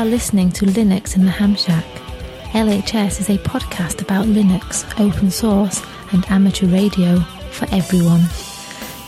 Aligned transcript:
Are 0.00 0.06
listening 0.06 0.50
to 0.52 0.64
Linux 0.64 1.14
in 1.14 1.26
the 1.26 1.30
Ham 1.30 1.54
Shack. 1.54 1.84
LHS 2.52 3.20
is 3.20 3.28
a 3.28 3.36
podcast 3.36 4.00
about 4.00 4.24
Linux, 4.24 4.88
open 4.98 5.30
source, 5.30 5.82
and 6.12 6.24
amateur 6.30 6.68
radio 6.68 7.20
for 7.50 7.66
everyone. 7.70 8.22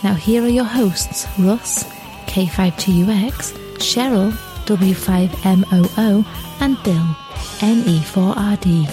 Now, 0.05 0.13
here 0.13 0.43
are 0.43 0.49
your 0.49 0.67
hosts 0.67 1.27
Russ, 1.39 1.85
K5TUX, 2.27 3.57
Cheryl, 3.79 4.33
W5MOO, 4.67 6.27
and 6.61 6.83
Bill, 6.83 7.17
NE4RD. 7.63 8.87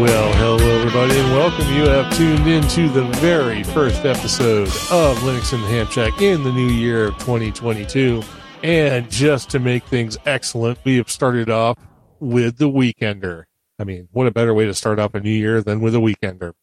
Well, 0.00 0.32
hello 0.36 0.56
everybody, 0.56 1.18
and 1.18 1.32
welcome. 1.32 1.66
You 1.74 1.82
have 1.82 2.16
tuned 2.16 2.48
in 2.48 2.66
to 2.68 2.88
the 2.88 3.04
very 3.18 3.62
first 3.62 4.06
episode 4.06 4.68
of 4.68 5.18
Linux 5.18 5.52
in 5.52 5.60
the 5.60 5.68
Ham 5.68 5.86
Shack 5.88 6.22
in 6.22 6.44
the 6.44 6.52
new 6.52 6.68
year 6.68 7.08
of 7.08 7.18
2022. 7.18 8.22
And 8.62 9.08
just 9.08 9.50
to 9.50 9.60
make 9.60 9.84
things 9.84 10.18
excellent, 10.26 10.78
we 10.84 10.96
have 10.96 11.10
started 11.10 11.48
off 11.48 11.78
with 12.18 12.58
the 12.58 12.68
Weekender. 12.68 13.44
I 13.78 13.84
mean, 13.84 14.08
what 14.10 14.26
a 14.26 14.32
better 14.32 14.52
way 14.52 14.66
to 14.66 14.74
start 14.74 14.98
off 14.98 15.14
a 15.14 15.20
new 15.20 15.30
year 15.30 15.62
than 15.62 15.80
with 15.80 15.94
a 15.94 15.98
Weekender? 15.98 16.54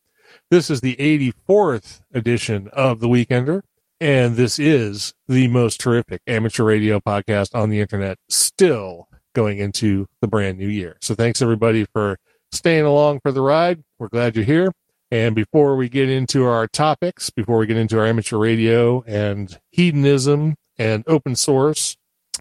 This 0.51 0.69
is 0.69 0.81
the 0.81 0.97
84th 0.97 2.01
edition 2.13 2.67
of 2.73 2.99
the 2.99 3.07
Weekender, 3.07 3.61
and 4.01 4.35
this 4.35 4.59
is 4.59 5.13
the 5.29 5.47
most 5.47 5.79
terrific 5.79 6.21
amateur 6.27 6.65
radio 6.65 6.99
podcast 6.99 7.55
on 7.55 7.69
the 7.69 7.79
internet 7.79 8.17
still 8.27 9.07
going 9.33 9.59
into 9.59 10.07
the 10.19 10.27
brand 10.27 10.57
new 10.57 10.67
year. 10.67 10.97
So 11.01 11.15
thanks 11.15 11.41
everybody 11.41 11.85
for 11.93 12.17
staying 12.51 12.83
along 12.83 13.21
for 13.21 13.31
the 13.31 13.41
ride. 13.41 13.83
We're 13.99 14.09
glad 14.09 14.35
you're 14.35 14.43
here. 14.43 14.73
And 15.11 15.35
before 15.35 15.75
we 15.75 15.87
get 15.87 16.09
into 16.09 16.45
our 16.45 16.67
topics, 16.67 17.29
before 17.29 17.59
we 17.59 17.67
get 17.67 17.77
into 17.77 17.99
our 17.99 18.05
amateur 18.05 18.37
radio 18.37 19.03
and 19.05 19.57
hedonism 19.71 20.55
and 20.77 21.03
open 21.07 21.35
source 21.35 21.95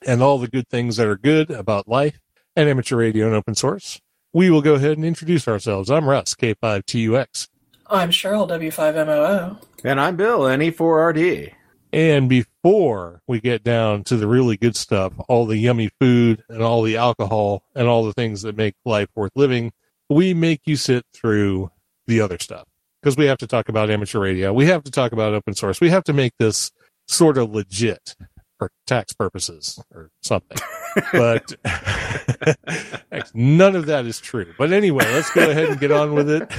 and 0.06 0.22
all 0.22 0.38
the 0.38 0.48
good 0.48 0.68
things 0.68 0.96
that 0.96 1.06
are 1.06 1.16
good 1.16 1.50
about 1.50 1.86
life 1.88 2.20
and 2.56 2.68
amateur 2.68 2.96
radio 2.96 3.26
and 3.26 3.34
open 3.34 3.54
source, 3.54 4.00
we 4.32 4.50
will 4.50 4.62
go 4.62 4.74
ahead 4.74 4.96
and 4.96 5.04
introduce 5.04 5.46
ourselves. 5.46 5.90
I'm 5.90 6.08
Russ, 6.08 6.34
K5TUX. 6.34 7.48
I'm 7.86 8.10
Cheryl, 8.10 8.48
W5MOO. 8.48 9.62
And 9.84 10.00
I'm 10.00 10.16
Bill, 10.16 10.50
E 10.50 10.56
NE4RD. 10.56 11.52
And 11.92 12.28
before 12.28 13.20
we 13.28 13.40
get 13.40 13.62
down 13.62 14.02
to 14.04 14.16
the 14.16 14.26
really 14.26 14.56
good 14.56 14.74
stuff, 14.74 15.12
all 15.28 15.46
the 15.46 15.58
yummy 15.58 15.90
food 16.00 16.42
and 16.48 16.62
all 16.62 16.82
the 16.82 16.96
alcohol 16.96 17.62
and 17.76 17.86
all 17.86 18.04
the 18.04 18.12
things 18.14 18.42
that 18.42 18.56
make 18.56 18.74
life 18.84 19.08
worth 19.14 19.30
living, 19.36 19.70
we 20.08 20.34
make 20.34 20.62
you 20.64 20.76
sit 20.76 21.04
through 21.12 21.70
the 22.06 22.20
other 22.20 22.38
stuff 22.38 22.64
because 23.02 23.16
we 23.16 23.26
have 23.26 23.38
to 23.38 23.46
talk 23.46 23.68
about 23.68 23.90
amateur 23.90 24.18
radio. 24.18 24.52
We 24.52 24.66
have 24.66 24.82
to 24.84 24.90
talk 24.90 25.12
about 25.12 25.34
open 25.34 25.54
source. 25.54 25.80
We 25.80 25.90
have 25.90 26.04
to 26.04 26.12
make 26.14 26.32
this 26.38 26.70
sort 27.06 27.36
of 27.36 27.50
legit 27.50 28.16
for 28.58 28.70
tax 28.86 29.12
purposes 29.12 29.78
or 29.94 30.10
something. 30.22 30.56
but 31.12 31.54
none 33.34 33.76
of 33.76 33.86
that 33.86 34.06
is 34.06 34.20
true. 34.20 34.54
But 34.56 34.72
anyway, 34.72 35.04
let's 35.12 35.30
go 35.32 35.50
ahead 35.50 35.68
and 35.68 35.80
get 35.80 35.92
on 35.92 36.14
with 36.14 36.30
it. 36.30 36.50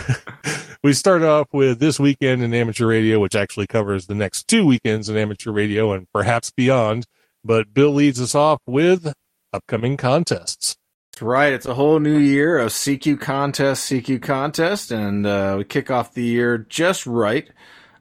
we 0.83 0.93
start 0.93 1.23
off 1.23 1.47
with 1.51 1.79
this 1.79 1.99
weekend 1.99 2.43
in 2.43 2.53
amateur 2.53 2.87
radio, 2.87 3.19
which 3.19 3.35
actually 3.35 3.67
covers 3.67 4.05
the 4.05 4.15
next 4.15 4.47
two 4.47 4.65
weekends 4.65 5.09
in 5.09 5.17
amateur 5.17 5.51
radio 5.51 5.93
and 5.93 6.07
perhaps 6.13 6.51
beyond. 6.51 7.05
But 7.43 7.73
Bill 7.73 7.91
leads 7.91 8.21
us 8.21 8.35
off 8.35 8.59
with 8.67 9.13
upcoming 9.51 9.97
contests. 9.97 10.75
That's 11.15 11.21
right. 11.21 11.53
It's 11.53 11.65
a 11.65 11.73
whole 11.73 12.01
new 12.01 12.17
year 12.17 12.57
of 12.57 12.73
CQ 12.73 13.21
contest, 13.21 13.89
CQ 13.89 14.21
contest, 14.21 14.91
and 14.91 15.25
uh, 15.25 15.55
we 15.57 15.63
kick 15.63 15.89
off 15.89 16.13
the 16.13 16.25
year 16.25 16.57
just 16.57 17.07
right 17.07 17.49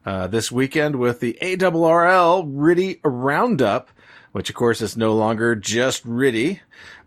uh, 0.04 0.26
this 0.26 0.50
weekend 0.50 0.96
with 0.96 1.20
the 1.20 1.38
ARRL 1.40 2.52
RTTY 2.52 2.98
Roundup, 3.04 3.90
which 4.32 4.50
of 4.50 4.56
course 4.56 4.82
is 4.82 4.96
no 4.96 5.14
longer 5.14 5.54
just 5.54 6.04
RTTY. 6.04 6.58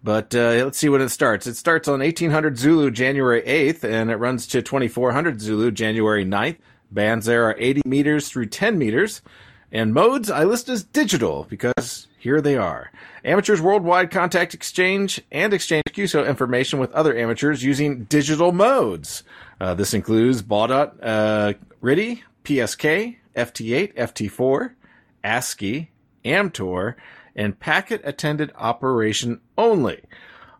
But 0.01 0.33
uh, 0.33 0.63
let's 0.63 0.77
see 0.77 0.87
when 0.87 1.01
it 1.01 1.09
starts. 1.09 1.45
It 1.45 1.55
starts 1.55 1.89
on 1.89 1.99
1800 1.99 2.57
Zulu 2.57 2.89
January 2.89 3.41
8th, 3.41 3.83
and 3.83 4.09
it 4.09 4.15
runs 4.15 4.47
to 4.47 4.61
2400 4.61 5.41
Zulu 5.41 5.71
January 5.71 6.23
9th. 6.23 6.55
Bands 6.89 7.25
there 7.25 7.49
are 7.49 7.55
80 7.59 7.81
meters 7.83 8.29
through 8.29 8.45
10 8.45 8.77
meters. 8.77 9.21
And 9.73 9.93
modes 9.93 10.31
I 10.31 10.45
list 10.45 10.69
as 10.69 10.85
digital 10.85 11.45
because 11.49 12.07
here 12.17 12.39
they 12.39 12.55
are. 12.55 12.91
Amateurs 13.27 13.59
worldwide 13.59 14.09
contact 14.09 14.53
exchange 14.53 15.21
and 15.33 15.53
exchange 15.53 15.83
QSO 15.91 16.25
information 16.25 16.79
with 16.79 16.93
other 16.93 17.13
amateurs 17.17 17.61
using 17.61 18.05
digital 18.05 18.53
modes. 18.53 19.23
Uh, 19.59 19.73
this 19.73 19.93
includes 19.93 20.41
Baudot, 20.41 20.93
uh, 21.03 21.51
RTTY, 21.83 22.21
PSK, 22.45 23.17
FT8, 23.35 23.95
FT4, 23.95 24.71
ASCII, 25.25 25.91
AMTOR, 26.23 26.95
and 27.35 27.59
packet 27.59 27.99
attended 28.05 28.53
operation 28.55 29.41
only. 29.57 30.03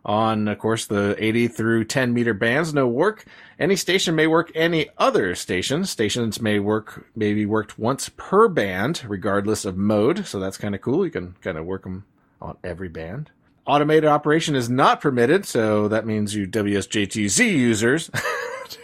On, 0.04 0.46
of 0.46 0.58
course, 0.58 0.84
the 0.84 1.16
80 1.18 1.48
through 1.48 1.84
10 1.86 2.12
meter 2.12 2.34
bands, 2.34 2.74
no 2.74 2.86
work. 2.86 3.24
Any 3.58 3.76
station 3.76 4.14
may 4.14 4.26
work 4.26 4.52
any 4.54 4.90
other 4.98 5.34
station. 5.34 5.86
Stations 5.86 6.38
may 6.38 6.58
work, 6.58 7.06
maybe 7.16 7.46
worked 7.46 7.78
once 7.78 8.10
per 8.10 8.46
band, 8.46 9.04
regardless 9.08 9.64
of 9.64 9.78
mode. 9.78 10.26
So 10.26 10.38
that's 10.38 10.58
kind 10.58 10.74
of 10.74 10.82
cool. 10.82 11.06
You 11.06 11.10
can 11.10 11.34
kind 11.40 11.56
of 11.56 11.64
work 11.64 11.84
them 11.84 12.04
on 12.40 12.56
every 12.62 12.88
band. 12.88 13.30
Automated 13.66 14.06
operation 14.06 14.54
is 14.54 14.70
not 14.70 15.00
permitted. 15.00 15.44
So 15.44 15.88
that 15.88 16.06
means 16.06 16.34
you 16.34 16.46
WSJT-X 16.46 17.38
users 17.38 18.10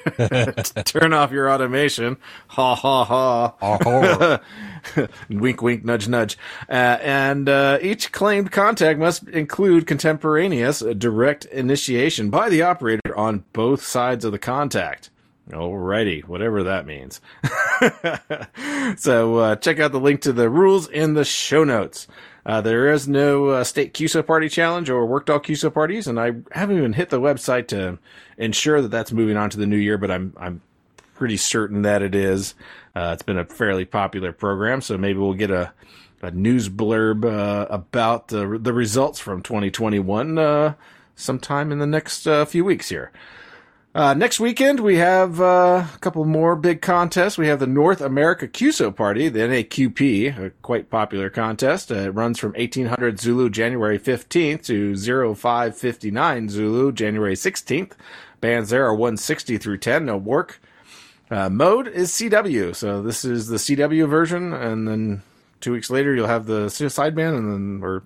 turn 0.84 1.12
off 1.12 1.32
your 1.32 1.50
automation. 1.50 2.16
Ha 2.48 2.74
ha 2.74 3.04
ha. 3.04 4.40
wink, 5.30 5.62
wink, 5.62 5.84
nudge, 5.84 6.08
nudge. 6.08 6.36
Uh, 6.68 6.98
and 7.00 7.48
uh, 7.48 7.78
each 7.80 8.12
claimed 8.12 8.52
contact 8.52 8.98
must 8.98 9.28
include 9.28 9.86
contemporaneous 9.86 10.82
uh, 10.82 10.92
direct 10.92 11.44
initiation 11.46 12.30
by 12.30 12.48
the 12.48 12.62
operator 12.62 13.16
on 13.16 13.44
both 13.52 13.82
sides 13.82 14.24
of 14.24 14.32
the 14.32 14.38
contact. 14.38 15.10
Alrighty, 15.50 16.24
whatever 16.24 16.62
that 16.62 16.86
means. 16.86 17.20
so 18.98 19.36
uh, 19.36 19.56
check 19.56 19.78
out 19.78 19.92
the 19.92 20.00
link 20.00 20.22
to 20.22 20.32
the 20.32 20.48
rules 20.48 20.88
in 20.88 21.14
the 21.14 21.24
show 21.24 21.64
notes. 21.64 22.08
Uh, 22.46 22.60
there 22.60 22.92
is 22.92 23.08
no 23.08 23.48
uh, 23.48 23.64
state 23.64 23.94
QSO 23.94 24.24
party 24.26 24.48
challenge 24.48 24.90
or 24.90 25.06
worked 25.06 25.30
all 25.30 25.40
QSO 25.40 25.72
parties, 25.72 26.06
and 26.06 26.20
I 26.20 26.32
haven't 26.52 26.76
even 26.76 26.92
hit 26.92 27.08
the 27.08 27.20
website 27.20 27.68
to 27.68 27.98
ensure 28.36 28.82
that 28.82 28.90
that's 28.90 29.12
moving 29.12 29.36
on 29.36 29.48
to 29.50 29.58
the 29.58 29.66
new 29.66 29.76
year, 29.76 29.96
but 29.96 30.10
I'm 30.10 30.34
I'm 30.36 30.60
pretty 31.14 31.36
certain 31.36 31.82
that 31.82 32.02
it 32.02 32.14
is. 32.14 32.54
Uh, 32.94 33.10
it's 33.14 33.22
been 33.22 33.38
a 33.38 33.44
fairly 33.44 33.84
popular 33.84 34.32
program, 34.32 34.80
so 34.80 34.98
maybe 34.98 35.18
we'll 35.18 35.32
get 35.32 35.50
a, 35.50 35.72
a 36.20 36.30
news 36.32 36.68
blurb 36.68 37.24
uh, 37.24 37.66
about 37.70 38.28
the 38.28 38.58
the 38.60 38.72
results 38.72 39.18
from 39.18 39.42
2021 39.42 40.36
uh, 40.38 40.74
sometime 41.16 41.72
in 41.72 41.78
the 41.78 41.86
next 41.86 42.26
uh, 42.26 42.44
few 42.44 42.64
weeks 42.64 42.90
here. 42.90 43.10
Uh, 43.94 44.12
next 44.12 44.40
weekend, 44.40 44.80
we 44.80 44.96
have 44.96 45.40
uh, 45.40 45.86
a 45.94 45.98
couple 46.00 46.24
more 46.24 46.56
big 46.56 46.82
contests. 46.82 47.38
We 47.38 47.46
have 47.46 47.60
the 47.60 47.68
North 47.68 48.00
America 48.00 48.48
QSO 48.48 48.94
Party, 48.94 49.28
the 49.28 49.38
NAQP, 49.38 50.36
a 50.36 50.50
quite 50.50 50.90
popular 50.90 51.30
contest. 51.30 51.92
Uh, 51.92 51.96
it 51.96 52.08
runs 52.08 52.40
from 52.40 52.54
1800 52.54 53.20
Zulu 53.20 53.48
January 53.50 54.00
15th 54.00 54.64
to 54.64 54.96
0559 55.36 56.48
Zulu 56.48 56.90
January 56.90 57.34
16th. 57.34 57.92
Bands 58.40 58.70
there 58.70 58.84
are 58.84 58.92
160 58.92 59.58
through 59.58 59.78
10, 59.78 60.06
no 60.06 60.16
work. 60.16 60.60
Uh, 61.30 61.48
mode 61.48 61.86
is 61.86 62.10
CW, 62.10 62.74
so 62.74 63.00
this 63.00 63.24
is 63.24 63.46
the 63.46 63.58
CW 63.58 64.08
version, 64.08 64.52
and 64.52 64.88
then 64.88 65.22
two 65.60 65.70
weeks 65.70 65.88
later 65.88 66.12
you'll 66.16 66.26
have 66.26 66.46
the 66.46 66.66
sideband, 66.66 67.38
and 67.38 67.52
then 67.52 67.80
or 67.80 68.02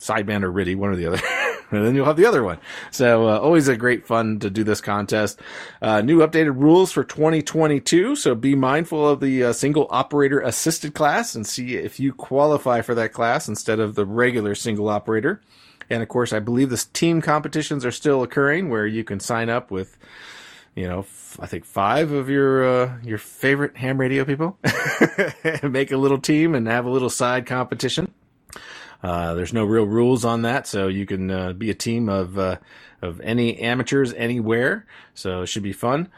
sideband 0.00 0.42
or 0.42 0.50
RTTY, 0.50 0.76
one 0.76 0.88
or 0.88 0.96
the 0.96 1.06
other. 1.06 1.20
and 1.76 1.86
then 1.86 1.94
you'll 1.94 2.06
have 2.06 2.16
the 2.16 2.26
other 2.26 2.44
one. 2.44 2.58
So 2.90 3.28
uh, 3.28 3.38
always 3.38 3.66
a 3.66 3.76
great 3.76 4.06
fun 4.06 4.38
to 4.40 4.50
do 4.50 4.62
this 4.62 4.80
contest. 4.80 5.40
Uh, 5.80 6.02
new 6.02 6.18
updated 6.18 6.60
rules 6.60 6.92
for 6.92 7.02
2022. 7.02 8.14
So 8.16 8.34
be 8.34 8.54
mindful 8.54 9.08
of 9.08 9.20
the 9.20 9.44
uh, 9.44 9.52
single 9.52 9.86
operator 9.90 10.40
assisted 10.40 10.94
class 10.94 11.34
and 11.34 11.46
see 11.46 11.76
if 11.76 11.98
you 11.98 12.12
qualify 12.12 12.82
for 12.82 12.94
that 12.94 13.12
class 13.12 13.48
instead 13.48 13.80
of 13.80 13.94
the 13.94 14.04
regular 14.04 14.54
single 14.54 14.88
operator. 14.88 15.40
And 15.88 16.02
of 16.02 16.08
course, 16.08 16.32
I 16.32 16.40
believe 16.40 16.70
the 16.70 16.84
team 16.92 17.20
competitions 17.20 17.84
are 17.84 17.90
still 17.90 18.22
occurring 18.22 18.68
where 18.68 18.86
you 18.86 19.02
can 19.02 19.18
sign 19.18 19.48
up 19.48 19.70
with, 19.70 19.96
you 20.74 20.86
know, 20.86 21.00
f- 21.00 21.38
I 21.40 21.46
think 21.46 21.64
five 21.64 22.12
of 22.12 22.28
your 22.28 22.64
uh, 22.64 22.98
your 23.02 23.18
favorite 23.18 23.76
ham 23.76 23.98
radio 23.98 24.24
people, 24.24 24.58
and 25.44 25.72
make 25.72 25.90
a 25.90 25.96
little 25.96 26.18
team 26.18 26.54
and 26.54 26.66
have 26.66 26.86
a 26.86 26.90
little 26.90 27.10
side 27.10 27.46
competition. 27.46 28.12
Uh, 29.02 29.34
there's 29.34 29.52
no 29.52 29.64
real 29.64 29.86
rules 29.86 30.24
on 30.24 30.42
that, 30.42 30.66
so 30.66 30.88
you 30.88 31.06
can 31.06 31.30
uh, 31.30 31.52
be 31.52 31.70
a 31.70 31.74
team 31.74 32.08
of 32.08 32.38
uh, 32.38 32.56
of 33.00 33.20
any 33.20 33.58
amateurs 33.58 34.12
anywhere. 34.14 34.86
So 35.14 35.42
it 35.42 35.46
should 35.46 35.64
be 35.64 35.72
fun. 35.72 36.08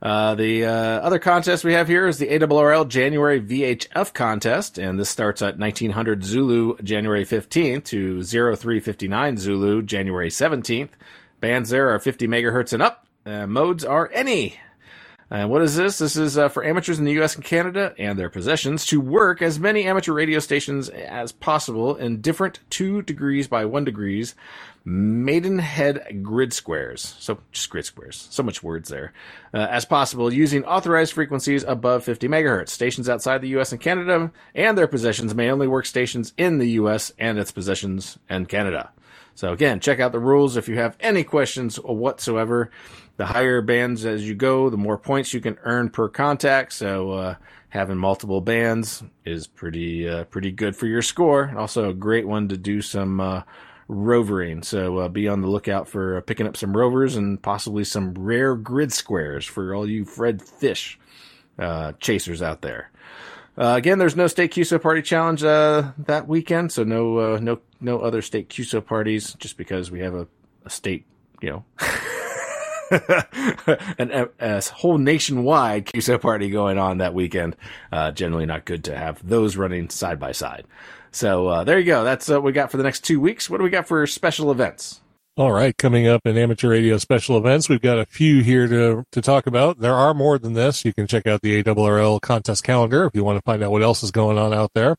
Uh, 0.00 0.34
the 0.34 0.64
uh, 0.64 0.70
other 0.70 1.20
contest 1.20 1.62
we 1.62 1.74
have 1.74 1.86
here 1.86 2.08
is 2.08 2.18
the 2.18 2.26
ARRL 2.26 2.88
January 2.88 3.40
VHF 3.40 4.12
contest, 4.12 4.76
and 4.76 4.98
this 4.98 5.08
starts 5.08 5.40
at 5.42 5.58
1900 5.58 6.24
Zulu 6.24 6.76
January 6.82 7.24
15th 7.24 7.84
to 7.84 8.24
0359 8.24 9.36
Zulu 9.36 9.82
January 9.82 10.28
17th. 10.28 10.90
Bands 11.38 11.70
there 11.70 11.90
are 11.90 12.00
50 12.00 12.26
megahertz 12.26 12.72
and 12.72 12.82
up. 12.82 13.06
Modes 13.24 13.84
are 13.84 14.10
any. 14.12 14.58
And 15.32 15.48
what 15.48 15.62
is 15.62 15.74
this? 15.76 15.96
This 15.96 16.14
is 16.14 16.36
uh, 16.36 16.50
for 16.50 16.62
amateurs 16.62 16.98
in 16.98 17.06
the 17.06 17.12
U.S. 17.12 17.36
and 17.36 17.42
Canada 17.42 17.94
and 17.98 18.18
their 18.18 18.28
possessions 18.28 18.84
to 18.88 19.00
work 19.00 19.40
as 19.40 19.58
many 19.58 19.86
amateur 19.86 20.12
radio 20.12 20.38
stations 20.40 20.90
as 20.90 21.32
possible 21.32 21.96
in 21.96 22.20
different 22.20 22.60
two 22.68 23.00
degrees 23.00 23.48
by 23.48 23.64
one 23.64 23.84
degrees 23.84 24.34
Maidenhead 24.84 26.22
grid 26.22 26.52
squares. 26.52 27.16
So 27.18 27.38
just 27.50 27.70
grid 27.70 27.86
squares. 27.86 28.28
So 28.30 28.42
much 28.42 28.62
words 28.62 28.90
there. 28.90 29.14
Uh, 29.54 29.68
as 29.70 29.86
possible 29.86 30.30
using 30.30 30.64
authorized 30.64 31.14
frequencies 31.14 31.64
above 31.64 32.04
50 32.04 32.28
megahertz. 32.28 32.68
Stations 32.68 33.08
outside 33.08 33.40
the 33.40 33.48
U.S. 33.50 33.72
and 33.72 33.80
Canada 33.80 34.30
and 34.54 34.76
their 34.76 34.86
possessions 34.86 35.34
may 35.34 35.50
only 35.50 35.66
work 35.66 35.86
stations 35.86 36.34
in 36.36 36.58
the 36.58 36.72
U.S. 36.72 37.10
and 37.18 37.38
its 37.38 37.52
possessions 37.52 38.18
and 38.28 38.50
Canada. 38.50 38.90
So 39.34 39.52
again, 39.52 39.80
check 39.80 40.00
out 40.00 40.12
the 40.12 40.20
rules 40.20 40.56
if 40.56 40.68
you 40.68 40.76
have 40.76 40.96
any 41.00 41.24
questions 41.24 41.76
whatsoever 41.76 42.70
the 43.16 43.26
higher 43.26 43.60
bands 43.60 44.04
as 44.04 44.26
you 44.26 44.34
go, 44.34 44.70
the 44.70 44.76
more 44.76 44.98
points 44.98 45.34
you 45.34 45.40
can 45.40 45.58
earn 45.62 45.90
per 45.90 46.08
contact. 46.08 46.72
So 46.72 47.10
uh, 47.12 47.34
having 47.68 47.98
multiple 47.98 48.40
bands 48.40 49.02
is 49.24 49.46
pretty 49.46 50.08
uh, 50.08 50.24
pretty 50.24 50.52
good 50.52 50.76
for 50.76 50.86
your 50.86 51.02
score. 51.02 51.54
Also 51.56 51.88
a 51.88 51.94
great 51.94 52.26
one 52.26 52.48
to 52.48 52.56
do 52.56 52.80
some 52.80 53.20
uh, 53.20 53.42
rovering. 53.88 54.62
So 54.62 54.98
uh, 54.98 55.08
be 55.08 55.28
on 55.28 55.40
the 55.40 55.48
lookout 55.48 55.88
for 55.88 56.16
uh, 56.16 56.20
picking 56.22 56.46
up 56.46 56.56
some 56.56 56.76
rovers 56.76 57.16
and 57.16 57.40
possibly 57.40 57.84
some 57.84 58.14
rare 58.14 58.54
grid 58.56 58.92
squares 58.92 59.44
for 59.44 59.74
all 59.74 59.88
you 59.88 60.04
Fred 60.04 60.42
Fish 60.42 60.98
uh, 61.58 61.92
chasers 62.00 62.42
out 62.42 62.62
there. 62.62 62.90
Again, 63.56 63.98
there's 63.98 64.16
no 64.16 64.26
state 64.26 64.52
QSO 64.52 64.80
party 64.80 65.02
challenge 65.02 65.42
that 65.42 66.24
weekend, 66.26 66.72
so 66.72 66.84
no 66.84 67.36
no 67.36 67.60
no 67.80 68.00
other 68.00 68.22
state 68.22 68.48
QSO 68.48 68.84
parties. 68.84 69.34
Just 69.34 69.56
because 69.56 69.90
we 69.90 70.00
have 70.00 70.14
a, 70.14 70.26
a 70.64 70.70
state, 70.70 71.06
you 71.40 71.50
know. 71.50 71.64
an, 73.98 74.10
a, 74.10 74.28
a, 74.38 74.62
whole 74.62 74.98
nationwide 74.98 75.86
QSO 75.86 76.20
party 76.20 76.50
going 76.50 76.78
on 76.78 76.98
that 76.98 77.14
weekend. 77.14 77.56
Uh, 77.90 78.10
generally 78.12 78.46
not 78.46 78.64
good 78.64 78.84
to 78.84 78.96
have 78.96 79.26
those 79.26 79.56
running 79.56 79.88
side 79.88 80.20
by 80.20 80.32
side. 80.32 80.66
So 81.10 81.46
uh, 81.48 81.64
there 81.64 81.78
you 81.78 81.84
go. 81.84 82.04
That's 82.04 82.28
what 82.28 82.42
we 82.42 82.52
got 82.52 82.70
for 82.70 82.78
the 82.78 82.82
next 82.82 83.04
two 83.04 83.20
weeks. 83.20 83.48
What 83.48 83.58
do 83.58 83.64
we 83.64 83.70
got 83.70 83.86
for 83.86 84.06
special 84.06 84.50
events? 84.50 85.01
All 85.36 85.52
right, 85.52 85.74
coming 85.78 86.06
up 86.06 86.26
in 86.26 86.36
amateur 86.36 86.68
radio 86.68 86.98
special 86.98 87.38
events, 87.38 87.68
we've 87.68 87.80
got 87.80 87.98
a 87.98 88.04
few 88.04 88.42
here 88.42 88.68
to 88.68 89.04
to 89.12 89.22
talk 89.22 89.46
about. 89.46 89.78
There 89.80 89.94
are 89.94 90.12
more 90.12 90.38
than 90.38 90.52
this. 90.52 90.84
You 90.84 90.92
can 90.92 91.06
check 91.06 91.26
out 91.26 91.40
the 91.40 91.62
ARRL 91.62 92.20
contest 92.20 92.64
calendar 92.64 93.06
if 93.06 93.14
you 93.14 93.24
want 93.24 93.38
to 93.38 93.42
find 93.42 93.62
out 93.62 93.70
what 93.70 93.82
else 93.82 94.02
is 94.02 94.10
going 94.10 94.36
on 94.36 94.52
out 94.52 94.72
there. 94.74 94.96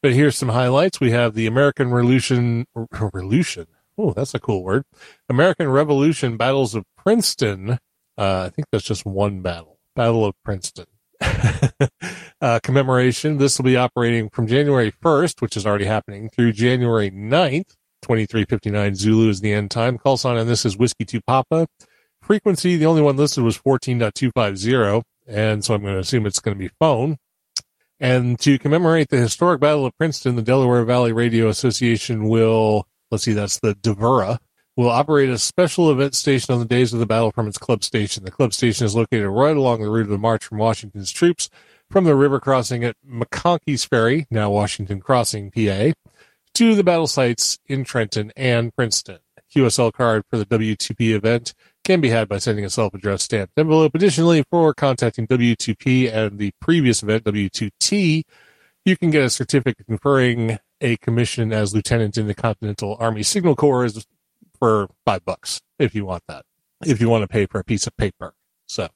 But 0.00 0.12
here's 0.12 0.36
some 0.36 0.50
highlights. 0.50 1.00
We 1.00 1.10
have 1.10 1.34
the 1.34 1.48
American 1.48 1.92
Revolution, 1.92 2.66
Revolution, 2.74 3.66
Oh, 3.96 4.12
that's 4.12 4.34
a 4.34 4.40
cool 4.40 4.62
word. 4.62 4.84
American 5.28 5.68
Revolution 5.68 6.36
Battles 6.36 6.74
of 6.74 6.84
Princeton. 6.96 7.78
Uh, 8.18 8.42
I 8.46 8.50
think 8.50 8.68
that's 8.70 8.84
just 8.84 9.06
one 9.06 9.40
battle. 9.40 9.78
Battle 9.94 10.24
of 10.24 10.34
Princeton. 10.44 10.86
uh, 12.40 12.60
commemoration. 12.62 13.38
This 13.38 13.58
will 13.58 13.64
be 13.64 13.76
operating 13.76 14.30
from 14.30 14.46
January 14.46 14.92
1st, 14.92 15.40
which 15.40 15.56
is 15.56 15.66
already 15.66 15.84
happening, 15.84 16.28
through 16.28 16.52
January 16.52 17.10
9th. 17.10 17.74
2359 18.04 18.94
Zulu 18.94 19.28
is 19.28 19.40
the 19.40 19.52
end 19.52 19.70
time. 19.70 19.98
Call 19.98 20.16
sign 20.16 20.36
on 20.36 20.46
this 20.46 20.64
is 20.64 20.76
Whiskey 20.76 21.04
2 21.04 21.20
Papa. 21.26 21.66
Frequency, 22.22 22.76
the 22.76 22.86
only 22.86 23.02
one 23.02 23.16
listed 23.16 23.42
was 23.42 23.58
14.250. 23.58 25.02
And 25.26 25.64
so 25.64 25.74
I'm 25.74 25.82
going 25.82 25.94
to 25.94 26.00
assume 26.00 26.26
it's 26.26 26.40
going 26.40 26.56
to 26.56 26.58
be 26.58 26.70
phone. 26.78 27.16
And 27.98 28.38
to 28.40 28.58
commemorate 28.58 29.08
the 29.08 29.16
historic 29.16 29.60
Battle 29.60 29.86
of 29.86 29.96
Princeton, 29.96 30.36
the 30.36 30.42
Delaware 30.42 30.84
Valley 30.84 31.12
Radio 31.12 31.48
Association 31.48 32.28
will 32.28 32.86
let's 33.10 33.24
see, 33.24 33.32
that's 33.32 33.60
the 33.60 33.74
Devura, 33.76 34.38
will 34.76 34.90
operate 34.90 35.30
a 35.30 35.38
special 35.38 35.90
event 35.90 36.14
station 36.14 36.52
on 36.52 36.58
the 36.58 36.66
days 36.66 36.92
of 36.92 36.98
the 36.98 37.06
battle 37.06 37.30
from 37.30 37.46
its 37.46 37.58
club 37.58 37.84
station. 37.84 38.24
The 38.24 38.30
club 38.30 38.52
station 38.52 38.84
is 38.84 38.96
located 38.96 39.28
right 39.28 39.56
along 39.56 39.82
the 39.82 39.90
route 39.90 40.02
of 40.02 40.08
the 40.08 40.18
march 40.18 40.44
from 40.44 40.58
Washington's 40.58 41.12
troops 41.12 41.48
from 41.90 42.04
the 42.04 42.16
river 42.16 42.40
crossing 42.40 42.82
at 42.82 42.96
McConkey's 43.08 43.84
Ferry, 43.84 44.26
now 44.30 44.50
Washington 44.50 45.00
Crossing, 45.00 45.50
PA, 45.50 45.92
to 46.54 46.74
the 46.74 46.84
battle 46.84 47.06
sites 47.06 47.58
in 47.66 47.84
Trenton 47.84 48.32
and 48.36 48.74
Princeton. 48.74 49.18
QSL 49.54 49.92
card 49.92 50.24
for 50.28 50.36
the 50.36 50.46
W2P 50.46 51.14
event 51.14 51.54
can 51.84 52.00
be 52.00 52.08
had 52.08 52.28
by 52.28 52.38
sending 52.38 52.64
a 52.64 52.70
self-addressed 52.70 53.24
stamped 53.24 53.56
envelope. 53.56 53.94
Additionally, 53.94 54.44
for 54.50 54.74
contacting 54.74 55.26
W2P 55.28 56.12
and 56.12 56.38
the 56.38 56.52
previous 56.60 57.02
event, 57.02 57.24
W2T, 57.24 58.24
you 58.84 58.96
can 58.96 59.10
get 59.10 59.22
a 59.22 59.30
certificate 59.30 59.86
conferring 59.86 60.58
a 60.80 60.96
commission 60.96 61.52
as 61.52 61.74
lieutenant 61.74 62.18
in 62.18 62.26
the 62.26 62.34
Continental 62.34 62.96
Army 62.98 63.22
Signal 63.22 63.54
Corps 63.54 64.04
for 64.58 64.88
five 65.04 65.24
bucks 65.24 65.60
if 65.78 65.94
you 65.94 66.04
want 66.04 66.24
that. 66.28 66.44
If 66.84 67.00
you 67.00 67.08
want 67.08 67.22
to 67.22 67.28
pay 67.28 67.46
for 67.46 67.60
a 67.60 67.64
piece 67.64 67.86
of 67.86 67.96
paper. 67.96 68.34
So 68.66 68.88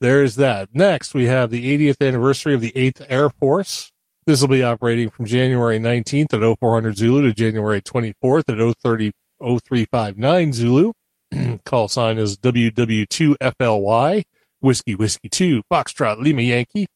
there's 0.00 0.36
that. 0.36 0.68
Next, 0.74 1.14
we 1.14 1.26
have 1.26 1.50
the 1.50 1.90
80th 1.90 2.06
anniversary 2.06 2.54
of 2.54 2.60
the 2.60 2.72
8th 2.72 3.06
Air 3.08 3.30
Force. 3.30 3.90
This 4.26 4.40
will 4.40 4.48
be 4.48 4.62
operating 4.62 5.10
from 5.10 5.26
January 5.26 5.78
19th 5.78 6.32
at 6.32 6.58
0400 6.58 6.96
Zulu 6.96 7.22
to 7.22 7.32
January 7.34 7.82
24th 7.82 8.48
at 8.48 8.76
030, 8.82 9.12
0359 9.40 10.52
Zulu. 10.52 10.92
Call 11.64 11.88
sign 11.88 12.18
is 12.18 12.36
WW2FLY, 12.38 14.22
Whiskey 14.60 14.94
Whiskey 14.94 15.28
2, 15.28 15.62
Foxtrot 15.70 16.22
Lima 16.22 16.42
Yankee, 16.42 16.86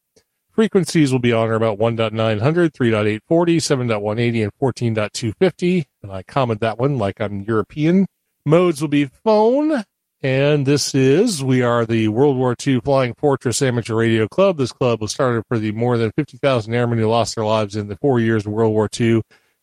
Frequencies 0.59 1.13
will 1.13 1.19
be 1.19 1.31
on 1.31 1.47
or 1.47 1.53
about 1.53 1.79
1.900, 1.79 2.41
3.840, 2.41 3.21
7.180, 3.21 4.43
and 4.43 4.51
14.250. 4.61 5.85
And 6.03 6.11
I 6.11 6.21
comment 6.23 6.59
that 6.59 6.77
one 6.77 6.97
like 6.97 7.21
I'm 7.21 7.43
European. 7.43 8.07
Modes 8.45 8.81
will 8.81 8.89
be 8.89 9.05
phone. 9.05 9.85
And 10.21 10.65
this 10.65 10.93
is, 10.93 11.41
we 11.41 11.61
are 11.61 11.85
the 11.85 12.09
World 12.09 12.35
War 12.35 12.53
II 12.65 12.81
Flying 12.81 13.13
Fortress 13.13 13.61
Amateur 13.61 13.95
Radio 13.95 14.27
Club. 14.27 14.57
This 14.57 14.73
club 14.73 14.99
was 14.99 15.13
started 15.13 15.43
for 15.47 15.57
the 15.57 15.71
more 15.71 15.97
than 15.97 16.11
50,000 16.11 16.73
airmen 16.73 16.99
who 16.99 17.07
lost 17.07 17.35
their 17.35 17.45
lives 17.45 17.77
in 17.77 17.87
the 17.87 17.95
four 17.95 18.19
years 18.19 18.45
of 18.45 18.51
World 18.51 18.73
War 18.73 18.89
II. 18.99 19.21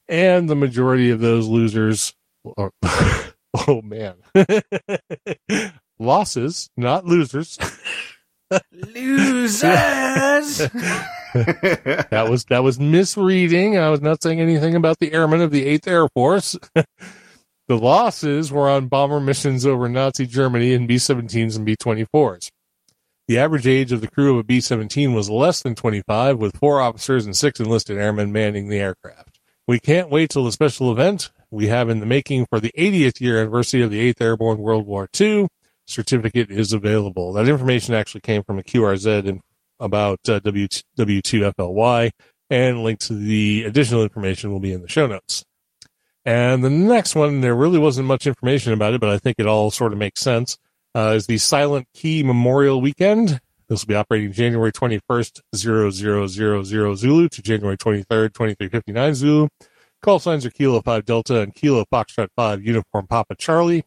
And 0.09 0.49
the 0.49 0.57
majority 0.57 1.11
of 1.11 1.21
those 1.21 1.47
losers, 1.47 2.15
oh, 2.47 2.55
are, 2.57 2.73
oh 3.69 3.83
man, 3.83 4.15
losses, 5.99 6.71
not 6.75 7.05
losers. 7.05 7.59
Losers. 8.73 9.61
that 11.35 12.27
was 12.31 12.45
that 12.47 12.63
was 12.63 12.81
misreading. 12.81 13.77
I 13.77 13.91
was 13.91 14.01
not 14.01 14.23
saying 14.23 14.41
anything 14.41 14.75
about 14.75 15.01
the 15.01 15.13
airmen 15.13 15.43
of 15.43 15.51
the 15.51 15.67
Eighth 15.67 15.87
Air 15.89 16.09
Force. 16.09 16.57
The 17.69 17.79
losses 17.79 18.53
were 18.53 18.69
on 18.69 18.89
bomber 18.89 19.21
missions 19.21 19.67
over 19.67 19.89
Nazi 19.89 20.27
Germany 20.27 20.73
in 20.73 20.87
B-17s 20.87 21.57
and 21.57 21.67
B-24s. 21.67 22.51
The 23.29 23.39
average 23.39 23.67
age 23.67 23.91
of 23.91 24.01
the 24.01 24.09
crew 24.09 24.35
of 24.35 24.39
a 24.39 24.45
B-17 24.45 25.15
was 25.15 25.29
less 25.29 25.63
than 25.63 25.75
25, 25.75 26.39
with 26.39 26.57
four 26.57 26.81
officers 26.81 27.27
and 27.27 27.37
six 27.37 27.59
enlisted 27.59 27.99
airmen 27.99 28.31
manning 28.31 28.69
the 28.69 28.79
aircraft. 28.79 29.41
We 29.67 29.81
can't 29.81 30.11
wait 30.11 30.31
till 30.31 30.45
the 30.45 30.53
special 30.53 30.93
event 30.93 31.31
we 31.51 31.67
have 31.67 31.89
in 31.89 31.99
the 31.99 32.07
making 32.07 32.47
for 32.47 32.61
the 32.61 32.73
80th 32.79 33.21
year 33.21 33.41
anniversary 33.41 33.83
of 33.83 33.91
the 33.91 34.13
8th 34.13 34.21
Airborne 34.21 34.59
World 34.59 34.87
War 34.87 35.09
II 35.21 35.49
certificate 35.87 36.51
is 36.51 36.73
available. 36.73 37.33
That 37.33 37.49
information 37.49 37.95
actually 37.95 38.21
came 38.21 38.45
from 38.45 38.59
a 38.59 38.63
QRZ 38.63 39.41
about 39.81 40.21
uh, 40.29 40.39
W 40.41 40.69
W2FLY, 40.99 42.11
and 42.51 42.83
link 42.83 43.01
to 43.01 43.15
the 43.15 43.65
additional 43.65 44.03
information 44.03 44.53
will 44.53 44.61
be 44.61 44.73
in 44.73 44.83
the 44.83 44.89
show 44.89 45.07
notes. 45.07 45.45
And 46.27 46.65
the 46.65 46.71
next 46.71 47.15
one, 47.15 47.41
there 47.41 47.55
really 47.55 47.79
wasn't 47.79 48.09
much 48.09 48.27
information 48.27 48.73
about 48.73 48.93
it, 48.93 49.01
but 49.01 49.11
I 49.11 49.19
think 49.19 49.37
it 49.39 49.47
all 49.47 49.71
sort 49.71 49.93
of 49.93 49.99
makes 49.99 50.21
sense. 50.21 50.59
Uh, 50.93 51.13
is 51.15 51.27
the 51.29 51.39
Silent 51.39 51.87
Key 51.95 52.25
Memorial 52.25 52.81
Weekend. 52.81 53.41
This 53.69 53.83
will 53.83 53.89
be 53.89 53.95
operating 53.95 54.33
January 54.33 54.73
21st, 54.73 55.41
0000 55.55 56.97
Zulu 56.97 57.29
to 57.29 57.43
January 57.43 57.77
23rd, 57.77 58.33
2359 58.35 59.15
Zulu. 59.15 59.49
Call 60.03 60.19
signs 60.19 60.45
are 60.45 60.51
Kilo 60.51 60.83
5 60.83 61.05
Delta 61.05 61.41
and 61.41 61.55
Kilo 61.55 61.85
Foxtrot 61.93 62.29
5 62.35 62.63
Uniform 62.63 63.07
Papa 63.07 63.37
Charlie. 63.37 63.85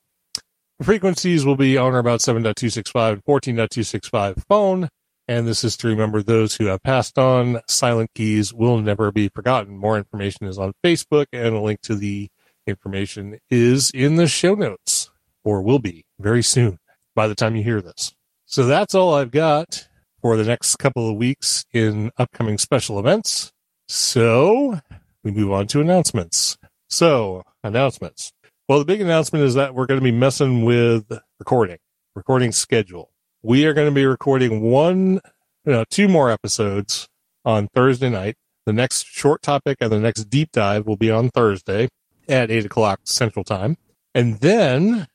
Frequencies 0.81 1.46
will 1.46 1.58
be 1.58 1.77
on 1.77 1.93
or 1.93 2.00
about 2.00 2.22
7.265 2.22 3.13
and 3.13 3.25
14.265 3.25 4.43
phone. 4.48 4.88
And 5.29 5.48
this 5.48 5.63
is 5.63 5.77
to 5.77 5.88
remember 5.88 6.24
those 6.24 6.55
who 6.55 6.65
have 6.65 6.81
passed 6.81 7.19
on. 7.19 7.62
Silent 7.67 8.09
keys 8.15 8.51
will 8.51 8.79
never 8.79 9.12
be 9.12 9.29
forgotten. 9.29 9.77
More 9.77 9.95
information 9.95 10.48
is 10.48 10.57
on 10.57 10.74
Facebook, 10.83 11.27
and 11.31 11.55
a 11.55 11.62
link 11.62 11.81
to 11.81 11.93
the 11.93 12.29
information 12.65 13.38
is 13.48 13.91
in 13.91 14.15
the 14.15 14.27
show 14.27 14.55
notes, 14.55 15.12
or 15.43 15.62
will 15.62 15.77
be 15.77 16.03
very 16.19 16.41
soon 16.41 16.79
by 17.13 17.27
the 17.27 17.36
time 17.36 17.55
you 17.55 17.62
hear 17.62 17.79
this. 17.79 18.12
So 18.48 18.65
that's 18.65 18.95
all 18.95 19.13
I've 19.13 19.29
got 19.29 19.88
for 20.19 20.36
the 20.36 20.45
next 20.45 20.77
couple 20.77 21.07
of 21.07 21.15
weeks 21.15 21.63
in 21.71 22.09
upcoming 22.17 22.57
special 22.57 22.98
events. 22.98 23.51
So 23.88 24.79
we 25.24 25.29
move 25.29 25.51
on 25.51 25.67
to 25.67 25.79
announcements. 25.79 26.57
So, 26.89 27.43
announcements. 27.63 28.33
Well, 28.67 28.79
the 28.79 28.86
big 28.86 29.00
announcement 29.00 29.45
is 29.45 29.53
that 29.53 29.75
we're 29.75 29.86
going 29.86 30.00
to 30.00 30.03
be 30.03 30.12
messing 30.12 30.65
with 30.65 31.05
recording, 31.38 31.77
recording 32.15 32.51
schedule. 32.51 33.12
We 33.41 33.65
are 33.65 33.74
going 33.74 33.88
to 33.88 33.96
be 33.96 34.05
recording 34.05 34.60
one, 34.60 35.22
know, 35.63 35.86
two 35.89 36.10
more 36.10 36.29
episodes 36.29 37.08
on 37.46 37.69
Thursday 37.74 38.10
night. 38.10 38.36
The 38.65 38.74
next 38.74 39.05
short 39.08 39.41
topic 39.41 39.77
and 39.79 39.89
the 39.89 40.00
next 40.00 40.25
deep 40.25 40.51
dive 40.51 40.86
will 40.86 40.98
be 40.98 41.10
on 41.10 41.29
Thursday 41.29 41.88
at 42.27 42.51
eight 42.51 42.65
o'clock 42.65 43.00
Central 43.05 43.46
Time. 43.46 43.77
And 44.13 44.41
then, 44.41 45.08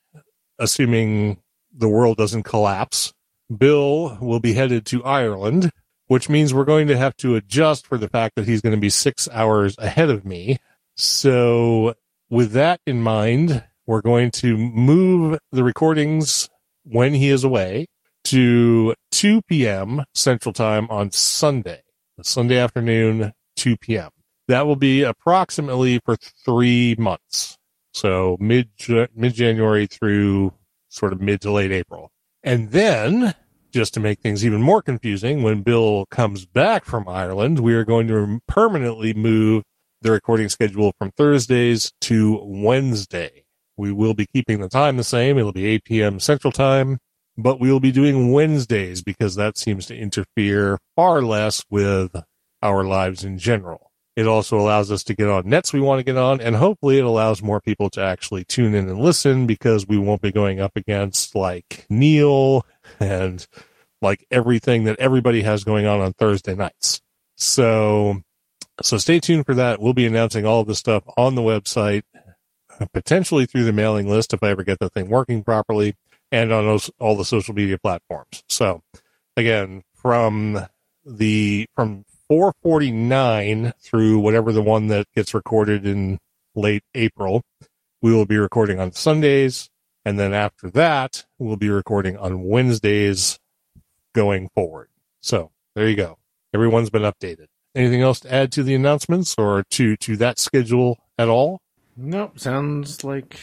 assuming 0.57 1.37
the 1.71 1.87
world 1.87 2.17
doesn't 2.17 2.43
collapse, 2.43 3.13
Bill 3.55 4.17
will 4.19 4.39
be 4.39 4.53
headed 4.53 4.87
to 4.87 5.03
Ireland, 5.03 5.69
which 6.07 6.27
means 6.27 6.51
we're 6.51 6.65
going 6.65 6.87
to 6.87 6.97
have 6.97 7.15
to 7.17 7.35
adjust 7.35 7.85
for 7.85 7.99
the 7.99 8.09
fact 8.09 8.37
that 8.37 8.47
he's 8.47 8.61
going 8.61 8.75
to 8.75 8.81
be 8.81 8.89
six 8.89 9.29
hours 9.31 9.77
ahead 9.77 10.09
of 10.09 10.25
me. 10.25 10.57
So, 10.95 11.93
with 12.31 12.53
that 12.53 12.81
in 12.87 13.03
mind, 13.03 13.63
we're 13.85 14.01
going 14.01 14.31
to 14.31 14.57
move 14.57 15.37
the 15.51 15.63
recordings 15.63 16.49
when 16.83 17.13
he 17.13 17.29
is 17.29 17.43
away 17.43 17.85
to 18.25 18.93
2 19.11 19.41
p.m. 19.43 20.03
Central 20.13 20.53
Time 20.53 20.87
on 20.89 21.11
Sunday, 21.11 21.81
Sunday 22.21 22.57
afternoon, 22.57 23.33
2 23.55 23.77
p.m. 23.77 24.09
That 24.47 24.67
will 24.67 24.75
be 24.75 25.03
approximately 25.03 25.99
for 26.05 26.15
three 26.45 26.95
months. 26.99 27.57
So 27.93 28.37
mid 28.39 28.69
mid 29.15 29.33
January 29.33 29.87
through 29.87 30.53
sort 30.89 31.13
of 31.13 31.21
mid 31.21 31.41
to 31.41 31.51
late 31.51 31.71
April. 31.71 32.11
And 32.43 32.71
then, 32.71 33.33
just 33.71 33.93
to 33.95 33.99
make 33.99 34.19
things 34.19 34.45
even 34.45 34.61
more 34.61 34.81
confusing, 34.81 35.41
when 35.41 35.61
Bill 35.63 36.05
comes 36.11 36.45
back 36.45 36.85
from 36.85 37.07
Ireland, 37.07 37.59
we 37.59 37.73
are 37.73 37.85
going 37.85 38.07
to 38.07 38.39
permanently 38.47 39.13
move 39.13 39.63
the 40.01 40.11
recording 40.11 40.49
schedule 40.49 40.93
from 40.99 41.11
Thursdays 41.11 41.91
to 42.01 42.39
Wednesday. 42.43 43.45
We 43.77 43.91
will 43.91 44.13
be 44.13 44.27
keeping 44.27 44.61
the 44.61 44.69
time 44.69 44.97
the 44.97 45.03
same. 45.03 45.37
It'll 45.37 45.51
be 45.51 45.65
8 45.65 45.83
p.m. 45.83 46.19
Central 46.19 46.51
Time, 46.51 46.99
but 47.37 47.59
we 47.59 47.71
will 47.71 47.79
be 47.79 47.91
doing 47.91 48.31
Wednesdays 48.31 49.01
because 49.01 49.35
that 49.35 49.57
seems 49.57 49.85
to 49.87 49.97
interfere 49.97 50.79
far 50.95 51.21
less 51.21 51.63
with 51.69 52.15
our 52.61 52.83
lives 52.83 53.23
in 53.23 53.37
general. 53.37 53.91
It 54.15 54.27
also 54.27 54.57
allows 54.57 54.91
us 54.91 55.03
to 55.03 55.13
get 55.13 55.27
on 55.27 55.49
nets 55.49 55.73
we 55.73 55.81
want 55.81 55.99
to 55.99 56.03
get 56.03 56.15
on, 56.17 56.39
and 56.39 56.55
hopefully 56.55 56.97
it 56.97 57.03
allows 57.03 57.41
more 57.41 57.59
people 57.59 57.89
to 57.91 58.01
actually 58.01 58.45
tune 58.45 58.73
in 58.73 58.87
and 58.87 58.99
listen 58.99 59.45
because 59.45 59.85
we 59.85 59.97
won't 59.97 60.21
be 60.21 60.31
going 60.31 60.61
up 60.61 60.77
against 60.77 61.35
like 61.35 61.85
Neil 61.89 62.65
and 62.99 63.45
like 64.01 64.25
everything 64.31 64.85
that 64.85 64.99
everybody 64.99 65.41
has 65.41 65.65
going 65.65 65.85
on 65.85 65.99
on 65.99 66.13
Thursday 66.13 66.55
nights. 66.55 67.01
So, 67.35 68.21
so 68.81 68.97
stay 68.97 69.19
tuned 69.19 69.45
for 69.45 69.55
that. 69.55 69.81
We'll 69.81 69.93
be 69.93 70.05
announcing 70.05 70.45
all 70.45 70.61
of 70.61 70.67
this 70.67 70.79
stuff 70.79 71.03
on 71.17 71.35
the 71.35 71.41
website, 71.41 72.03
potentially 72.93 73.45
through 73.45 73.65
the 73.65 73.73
mailing 73.73 74.07
list 74.07 74.33
if 74.33 74.41
I 74.41 74.49
ever 74.49 74.63
get 74.63 74.79
the 74.79 74.89
thing 74.89 75.09
working 75.09 75.43
properly, 75.43 75.95
and 76.31 76.51
on 76.51 76.65
those, 76.65 76.89
all 76.99 77.15
the 77.15 77.25
social 77.25 77.53
media 77.53 77.77
platforms. 77.77 78.43
So, 78.49 78.81
again, 79.37 79.83
from 79.93 80.65
the 81.05 81.67
from 81.75 82.05
449 82.27 83.73
through 83.79 84.19
whatever 84.19 84.51
the 84.51 84.61
one 84.61 84.87
that 84.87 85.07
gets 85.15 85.33
recorded 85.33 85.85
in 85.85 86.19
late 86.55 86.83
April. 86.93 87.43
We 88.01 88.13
will 88.13 88.25
be 88.25 88.37
recording 88.37 88.79
on 88.79 88.91
Sundays. 88.91 89.69
And 90.03 90.19
then 90.19 90.33
after 90.33 90.69
that, 90.71 91.25
we'll 91.39 91.55
be 91.55 91.69
recording 91.69 92.17
on 92.17 92.43
Wednesdays 92.43 93.39
going 94.13 94.49
forward. 94.53 94.89
So 95.21 95.51
there 95.75 95.87
you 95.87 95.95
go. 95.95 96.17
Everyone's 96.53 96.89
been 96.89 97.01
updated. 97.01 97.47
Anything 97.73 98.01
else 98.01 98.21
to 98.21 98.33
add 98.33 98.51
to 98.53 98.63
the 98.63 98.75
announcements 98.75 99.35
or 99.37 99.63
to, 99.71 99.97
to 99.97 100.17
that 100.17 100.39
schedule 100.39 100.99
at 101.17 101.27
all? 101.27 101.59
Nope. 101.97 102.39
Sounds 102.39 103.03
like 103.03 103.37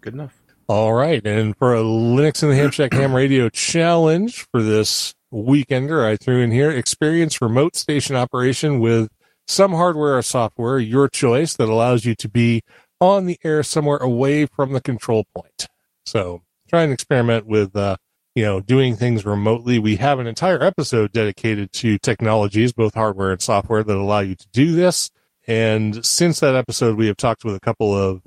good 0.00 0.14
enough. 0.14 0.41
All 0.72 0.94
right. 0.94 1.20
And 1.26 1.54
for 1.54 1.74
a 1.74 1.82
Linux 1.82 2.42
in 2.42 2.48
the 2.48 2.56
Ham 2.56 2.70
Shack 2.70 2.94
Ham 2.94 3.14
Radio 3.14 3.50
challenge 3.50 4.46
for 4.50 4.62
this 4.62 5.14
weekender, 5.30 6.02
I 6.02 6.16
threw 6.16 6.40
in 6.40 6.50
here 6.50 6.70
experience 6.70 7.42
remote 7.42 7.76
station 7.76 8.16
operation 8.16 8.80
with 8.80 9.10
some 9.46 9.72
hardware 9.72 10.16
or 10.16 10.22
software, 10.22 10.78
your 10.78 11.10
choice, 11.10 11.52
that 11.56 11.68
allows 11.68 12.06
you 12.06 12.14
to 12.14 12.26
be 12.26 12.62
on 13.02 13.26
the 13.26 13.38
air 13.44 13.62
somewhere 13.62 13.98
away 13.98 14.46
from 14.46 14.72
the 14.72 14.80
control 14.80 15.26
point. 15.36 15.68
So 16.06 16.40
try 16.70 16.84
and 16.84 16.92
experiment 16.94 17.44
with, 17.44 17.76
uh, 17.76 17.98
you 18.34 18.42
know, 18.42 18.60
doing 18.60 18.96
things 18.96 19.26
remotely. 19.26 19.78
We 19.78 19.96
have 19.96 20.20
an 20.20 20.26
entire 20.26 20.62
episode 20.62 21.12
dedicated 21.12 21.70
to 21.72 21.98
technologies, 21.98 22.72
both 22.72 22.94
hardware 22.94 23.32
and 23.32 23.42
software 23.42 23.84
that 23.84 23.94
allow 23.94 24.20
you 24.20 24.36
to 24.36 24.48
do 24.54 24.72
this. 24.72 25.10
And 25.46 26.02
since 26.06 26.40
that 26.40 26.54
episode, 26.54 26.96
we 26.96 27.08
have 27.08 27.18
talked 27.18 27.44
with 27.44 27.56
a 27.56 27.60
couple 27.60 27.94
of 27.94 28.22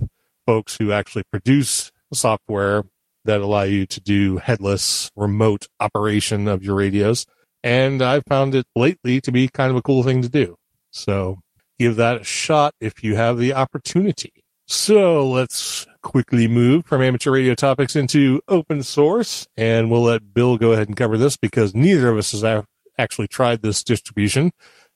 folks 0.45 0.77
who 0.77 0.91
actually 0.91 1.23
produce 1.23 1.91
software 2.15 2.83
that 3.25 3.41
allow 3.41 3.63
you 3.63 3.85
to 3.87 3.99
do 3.99 4.37
headless 4.37 5.11
remote 5.15 5.67
operation 5.79 6.47
of 6.47 6.63
your 6.63 6.75
radios. 6.75 7.25
And 7.63 8.01
I've 8.01 8.23
found 8.27 8.53
it 8.53 8.65
lately 8.75 9.19
to 9.21 9.31
be 9.31 9.47
kind 9.47 9.71
of 9.71 9.77
a 9.77 9.81
cool 9.81 10.03
thing 10.03 10.21
to 10.21 10.29
do. 10.29 10.55
So 10.91 11.39
give 11.79 11.95
that 11.95 12.21
a 12.21 12.23
shot 12.23 12.73
if 12.79 13.03
you 13.03 13.15
have 13.15 13.37
the 13.37 13.53
opportunity. 13.53 14.31
So 14.67 15.27
let's 15.27 15.85
quickly 16.01 16.47
move 16.47 16.85
from 16.85 17.01
amateur 17.01 17.31
radio 17.31 17.55
topics 17.55 17.95
into 17.95 18.41
open 18.47 18.83
source. 18.83 19.47
And 19.57 19.89
we'll 19.89 20.03
let 20.03 20.33
Bill 20.33 20.57
go 20.57 20.71
ahead 20.71 20.87
and 20.87 20.97
cover 20.97 21.17
this 21.17 21.37
because 21.37 21.73
neither 21.75 22.09
of 22.09 22.17
us 22.17 22.31
has 22.31 22.63
actually 22.97 23.27
tried 23.27 23.61
this 23.61 23.83
distribution, 23.83 24.51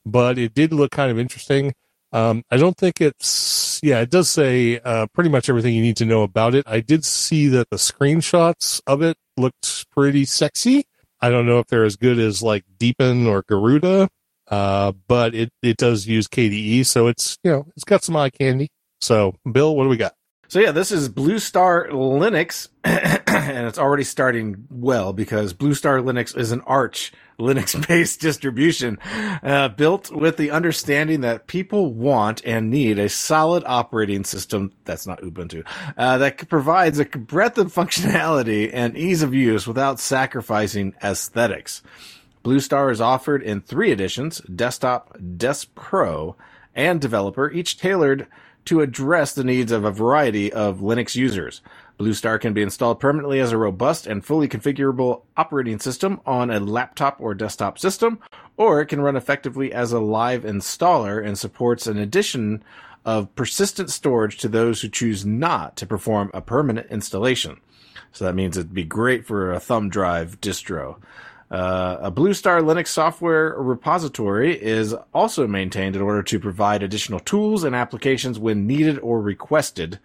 but 0.05 0.37
it 0.37 0.53
did 0.53 0.71
look 0.71 0.91
kind 0.91 1.11
of 1.11 1.19
interesting. 1.19 1.73
Um, 2.11 2.43
I 2.49 2.57
don't 2.57 2.75
think 2.75 3.01
it's, 3.01 3.79
yeah, 3.83 4.01
it 4.01 4.09
does 4.09 4.29
say 4.29 4.79
uh, 4.79 5.07
pretty 5.13 5.29
much 5.29 5.49
everything 5.49 5.73
you 5.73 5.81
need 5.81 5.97
to 5.97 6.05
know 6.05 6.23
about 6.23 6.55
it. 6.55 6.65
I 6.67 6.79
did 6.79 7.05
see 7.05 7.47
that 7.49 7.69
the 7.69 7.77
screenshots 7.77 8.81
of 8.87 9.01
it 9.01 9.17
looked 9.37 9.89
pretty 9.91 10.25
sexy. 10.25 10.85
I 11.21 11.29
don't 11.29 11.45
know 11.45 11.59
if 11.59 11.67
they're 11.67 11.83
as 11.83 11.95
good 11.95 12.17
as 12.17 12.41
like 12.41 12.63
Deepin 12.77 13.27
or 13.27 13.43
Garuda, 13.47 14.09
uh, 14.47 14.93
but 15.07 15.35
it, 15.35 15.51
it 15.61 15.77
does 15.77 16.07
use 16.07 16.27
KDE, 16.27 16.85
so 16.85 17.07
it's, 17.07 17.37
you 17.43 17.51
know, 17.51 17.67
it's 17.75 17.83
got 17.83 18.03
some 18.03 18.15
eye 18.15 18.29
candy. 18.29 18.69
So, 19.01 19.35
Bill, 19.49 19.75
what 19.75 19.83
do 19.83 19.89
we 19.89 19.97
got? 19.97 20.13
So 20.49 20.59
yeah, 20.59 20.71
this 20.71 20.91
is 20.91 21.09
Blue 21.09 21.37
Star 21.37 21.89
Linux, 21.89 22.69
and 23.49 23.67
it's 23.67 23.79
already 23.79 24.03
starting 24.03 24.67
well 24.69 25.13
because 25.13 25.53
Blue 25.53 25.73
Star 25.73 25.99
Linux 25.99 26.37
is 26.37 26.51
an 26.51 26.61
Arch 26.61 27.11
Linux-based 27.39 28.19
distribution 28.21 28.99
uh, 29.43 29.69
built 29.69 30.11
with 30.11 30.37
the 30.37 30.51
understanding 30.51 31.21
that 31.21 31.47
people 31.47 31.93
want 31.93 32.41
and 32.45 32.69
need 32.69 32.99
a 32.99 33.09
solid 33.09 33.63
operating 33.65 34.23
system 34.23 34.71
that's 34.85 35.07
not 35.07 35.21
Ubuntu 35.21 35.65
uh, 35.97 36.17
that 36.17 36.47
provides 36.49 36.99
a 36.99 37.05
breadth 37.05 37.57
of 37.57 37.73
functionality 37.73 38.69
and 38.73 38.97
ease 38.97 39.21
of 39.21 39.33
use 39.33 39.65
without 39.67 39.99
sacrificing 39.99 40.93
aesthetics. 41.03 41.81
Blue 42.43 42.59
Star 42.59 42.89
is 42.91 43.01
offered 43.01 43.43
in 43.43 43.61
three 43.61 43.91
editions: 43.91 44.39
Desktop, 44.41 45.17
Desk 45.37 45.67
Pro, 45.75 46.35
and 46.75 47.01
Developer, 47.01 47.51
each 47.51 47.77
tailored 47.77 48.27
to 48.65 48.81
address 48.81 49.33
the 49.33 49.43
needs 49.43 49.71
of 49.71 49.83
a 49.83 49.91
variety 49.91 50.51
of 50.51 50.79
Linux 50.79 51.15
users. 51.15 51.61
Blue 51.99 52.13
Star 52.13 52.39
can 52.39 52.53
be 52.53 52.61
installed 52.61 53.01
permanently 53.01 53.41
as 53.41 53.51
a 53.51 53.57
robust 53.57 54.07
and 54.07 54.23
fully 54.23 54.47
configurable 54.47 55.23
operating 55.35 55.79
system 55.79 56.21
on 56.25 56.49
a 56.49 56.57
laptop 56.57 57.17
or 57.19 57.33
desktop 57.33 57.77
system, 57.77 58.19
or 58.55 58.79
it 58.79 58.85
can 58.85 59.01
run 59.01 59.17
effectively 59.17 59.73
as 59.73 59.91
a 59.91 59.99
live 59.99 60.43
installer 60.43 61.21
and 61.21 61.37
supports 61.37 61.87
an 61.87 61.97
addition 61.97 62.63
of 63.03 63.35
persistent 63.35 63.89
storage 63.89 64.37
to 64.37 64.47
those 64.47 64.81
who 64.81 64.87
choose 64.87 65.25
not 65.25 65.75
to 65.75 65.85
perform 65.85 66.31
a 66.33 66.39
permanent 66.39 66.89
installation. 66.89 67.59
So 68.13 68.23
that 68.23 68.35
means 68.35 68.55
it'd 68.55 68.73
be 68.73 68.85
great 68.85 69.25
for 69.25 69.51
a 69.51 69.59
thumb 69.59 69.89
drive 69.89 70.39
distro. 70.39 71.01
Uh, 71.51 71.97
a 71.99 72.11
Blue 72.11 72.33
Star 72.33 72.61
Linux 72.61 72.87
software 72.87 73.55
repository 73.57 74.55
is 74.55 74.95
also 75.13 75.47
maintained 75.47 75.97
in 75.97 76.01
order 76.01 76.23
to 76.23 76.39
provide 76.39 76.81
additional 76.81 77.19
tools 77.19 77.65
and 77.65 77.75
applications 77.75 78.39
when 78.39 78.67
needed 78.67 78.99
or 78.99 79.19
requested. 79.19 79.99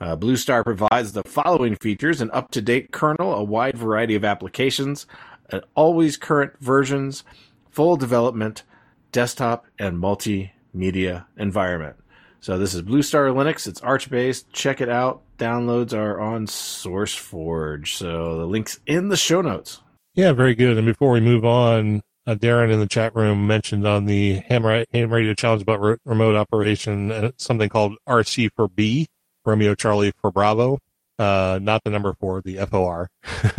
Uh, 0.00 0.16
Blue 0.16 0.36
Star 0.36 0.64
provides 0.64 1.12
the 1.12 1.22
following 1.24 1.76
features 1.76 2.20
an 2.20 2.30
up 2.32 2.50
to 2.50 2.60
date 2.60 2.90
kernel, 2.90 3.34
a 3.34 3.42
wide 3.42 3.76
variety 3.76 4.14
of 4.14 4.24
applications, 4.24 5.06
uh, 5.52 5.60
always 5.74 6.16
current 6.16 6.52
versions, 6.60 7.24
full 7.70 7.96
development, 7.96 8.64
desktop, 9.12 9.66
and 9.78 10.02
multimedia 10.02 11.26
environment. 11.36 11.96
So 12.40 12.58
this 12.58 12.74
is 12.74 12.82
Blue 12.82 13.02
Star 13.02 13.28
Linux. 13.28 13.66
It's 13.66 13.80
Arch 13.80 14.10
based. 14.10 14.52
Check 14.52 14.80
it 14.80 14.88
out. 14.90 15.22
Downloads 15.38 15.94
are 15.94 16.20
on 16.20 16.46
SourceForge. 16.46 17.88
So 17.88 18.36
the 18.36 18.44
link's 18.44 18.80
in 18.86 19.08
the 19.08 19.16
show 19.16 19.40
notes. 19.40 19.80
Yeah, 20.14 20.32
very 20.32 20.54
good. 20.54 20.76
And 20.76 20.86
before 20.86 21.12
we 21.12 21.20
move 21.20 21.44
on, 21.44 22.02
uh, 22.26 22.34
Darren 22.34 22.70
in 22.70 22.80
the 22.80 22.86
chat 22.86 23.14
room 23.14 23.46
mentioned 23.46 23.86
on 23.86 24.04
the 24.06 24.42
Ham, 24.48 24.62
Ham 24.92 25.12
Radio 25.12 25.34
Challenge 25.34 25.62
about 25.62 25.80
re- 25.80 25.96
remote 26.04 26.36
operation 26.36 27.10
uh, 27.10 27.30
something 27.36 27.68
called 27.68 27.94
RC 28.08 28.50
for 28.54 28.68
B, 28.68 29.06
Romeo 29.44 29.74
Charlie 29.74 30.12
for 30.20 30.30
Bravo, 30.30 30.78
uh, 31.18 31.58
not 31.62 31.82
the 31.84 31.90
number 31.90 32.14
four, 32.14 32.40
the 32.42 32.56
FOR. 32.66 33.08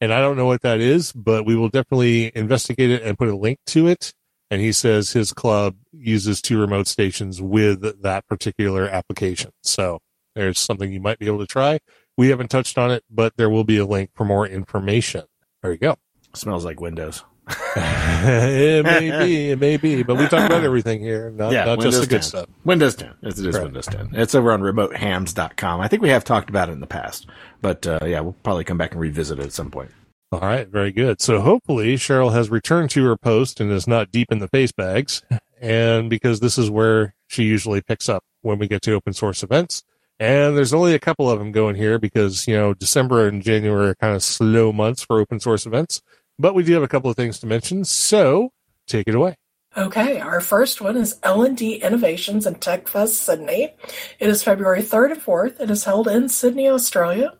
and 0.00 0.12
I 0.12 0.20
don't 0.20 0.36
know 0.36 0.46
what 0.46 0.62
that 0.62 0.80
is, 0.80 1.12
but 1.12 1.44
we 1.44 1.56
will 1.56 1.68
definitely 1.68 2.32
investigate 2.34 2.90
it 2.90 3.02
and 3.02 3.18
put 3.18 3.28
a 3.28 3.36
link 3.36 3.58
to 3.68 3.86
it. 3.86 4.12
and 4.50 4.60
he 4.60 4.72
says 4.72 5.12
his 5.12 5.32
club 5.32 5.76
uses 5.92 6.42
two 6.42 6.58
remote 6.58 6.88
stations 6.88 7.40
with 7.40 8.02
that 8.02 8.26
particular 8.26 8.88
application. 8.88 9.52
So 9.62 10.00
there's 10.34 10.58
something 10.58 10.92
you 10.92 11.00
might 11.00 11.18
be 11.18 11.26
able 11.26 11.38
to 11.38 11.46
try. 11.46 11.78
We 12.16 12.28
haven't 12.28 12.48
touched 12.48 12.76
on 12.76 12.90
it, 12.90 13.04
but 13.08 13.36
there 13.36 13.48
will 13.48 13.64
be 13.64 13.78
a 13.78 13.86
link 13.86 14.10
for 14.14 14.24
more 14.24 14.46
information. 14.46 15.24
There 15.62 15.72
you 15.72 15.78
go. 15.78 15.96
Smells 16.34 16.64
like 16.64 16.80
Windows. 16.80 17.24
it 17.76 18.84
may 18.84 19.24
be, 19.24 19.50
it 19.50 19.58
may 19.58 19.76
be, 19.76 20.02
but 20.02 20.16
we 20.16 20.28
talk 20.28 20.44
about 20.44 20.64
everything 20.64 21.00
here, 21.00 21.30
not, 21.30 21.52
yeah, 21.52 21.64
not 21.64 21.78
Windows 21.78 21.94
just 21.94 22.00
the 22.00 22.06
10. 22.06 22.18
good 22.18 22.24
stuff. 22.24 22.46
Windows 22.64 22.94
10. 22.96 23.14
It's, 23.22 23.38
it 23.38 23.46
is 23.46 23.54
Right. 23.56 23.64
Windows 23.64 23.86
10. 23.86 24.10
It's 24.12 24.34
over 24.34 24.52
on 24.52 24.60
remotehams.com. 24.60 25.80
I 25.80 25.88
think 25.88 26.02
we 26.02 26.08
have 26.10 26.24
talked 26.24 26.50
about 26.50 26.68
it 26.68 26.72
in 26.72 26.80
the 26.80 26.86
past, 26.86 27.26
but 27.60 27.86
uh, 27.86 28.00
yeah, 28.04 28.20
we'll 28.20 28.36
probably 28.42 28.64
come 28.64 28.78
back 28.78 28.92
and 28.92 29.00
revisit 29.00 29.38
it 29.38 29.44
at 29.46 29.52
some 29.52 29.70
point. 29.70 29.90
All 30.32 30.40
right, 30.40 30.68
very 30.68 30.92
good. 30.92 31.20
So 31.20 31.40
hopefully 31.40 31.96
Cheryl 31.96 32.32
has 32.32 32.50
returned 32.50 32.90
to 32.90 33.04
her 33.04 33.16
post 33.16 33.60
and 33.60 33.70
is 33.72 33.88
not 33.88 34.12
deep 34.12 34.30
in 34.30 34.38
the 34.38 34.46
face 34.46 34.70
bags. 34.70 35.22
And 35.60 36.08
because 36.08 36.38
this 36.38 36.56
is 36.56 36.70
where 36.70 37.14
she 37.26 37.42
usually 37.44 37.80
picks 37.80 38.08
up 38.08 38.22
when 38.42 38.58
we 38.58 38.68
get 38.68 38.80
to 38.82 38.92
open 38.92 39.12
source 39.12 39.42
events. 39.42 39.82
And 40.20 40.56
there's 40.56 40.72
only 40.72 40.94
a 40.94 40.98
couple 41.00 41.28
of 41.28 41.38
them 41.38 41.50
going 41.50 41.74
here 41.76 41.98
because, 41.98 42.46
you 42.46 42.54
know, 42.54 42.74
December 42.74 43.26
and 43.26 43.42
January 43.42 43.88
are 43.88 43.94
kind 43.96 44.14
of 44.14 44.22
slow 44.22 44.72
months 44.72 45.02
for 45.02 45.18
open 45.18 45.40
source 45.40 45.66
events. 45.66 46.00
But 46.40 46.54
we 46.54 46.62
do 46.62 46.72
have 46.72 46.82
a 46.82 46.88
couple 46.88 47.10
of 47.10 47.16
things 47.16 47.38
to 47.40 47.46
mention. 47.46 47.84
So 47.84 48.50
take 48.86 49.06
it 49.06 49.14
away. 49.14 49.36
Okay, 49.76 50.18
our 50.18 50.40
first 50.40 50.80
one 50.80 50.96
is 50.96 51.18
L&D 51.22 51.76
Innovations 51.76 52.46
and 52.46 52.60
Tech 52.60 52.88
Fest 52.88 53.22
Sydney. 53.22 53.74
It 54.18 54.28
is 54.28 54.42
February 54.42 54.82
3rd 54.82 55.12
and 55.12 55.20
4th. 55.20 55.60
It 55.60 55.70
is 55.70 55.84
held 55.84 56.08
in 56.08 56.30
Sydney, 56.30 56.66
Australia, 56.68 57.34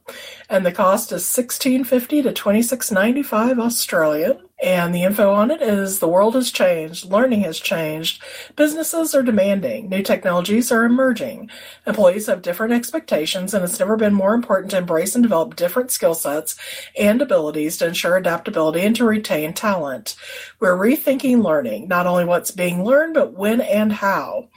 and 0.50 0.66
the 0.66 0.73
cost 0.73 1.12
is 1.12 1.25
16.50 1.25 2.25
to 2.25 2.33
26.95 2.33 3.61
Australian. 3.61 4.40
And 4.62 4.95
the 4.95 5.04
info 5.04 5.33
on 5.33 5.50
it 5.50 5.62
is 5.62 6.00
the 6.00 6.09
world 6.09 6.35
has 6.35 6.50
changed, 6.50 7.07
learning 7.07 7.40
has 7.42 7.59
changed, 7.59 8.23
businesses 8.57 9.14
are 9.14 9.23
demanding, 9.23 9.88
new 9.88 10.02
technologies 10.02 10.71
are 10.71 10.85
emerging, 10.85 11.49
employees 11.87 12.26
have 12.26 12.42
different 12.42 12.75
expectations, 12.75 13.54
and 13.54 13.64
it's 13.64 13.78
never 13.78 13.97
been 13.97 14.12
more 14.12 14.35
important 14.35 14.71
to 14.73 14.76
embrace 14.76 15.14
and 15.14 15.23
develop 15.23 15.57
different 15.57 15.90
skill 15.90 16.12
sets 16.12 16.57
and 16.99 17.23
abilities 17.23 17.78
to 17.78 17.87
ensure 17.87 18.19
adaptability 18.19 18.80
and 18.80 18.95
to 18.97 19.07
retain 19.07 19.54
talent. 19.54 20.14
We're 20.59 20.76
rethinking 20.76 21.42
learning, 21.42 21.88
not 21.88 22.07
only 22.07 22.26
what's 22.26 22.50
being 22.50 22.85
learned, 22.85 23.14
but 23.14 23.33
when 23.33 23.62
and 23.62 23.90
how. 23.90 24.50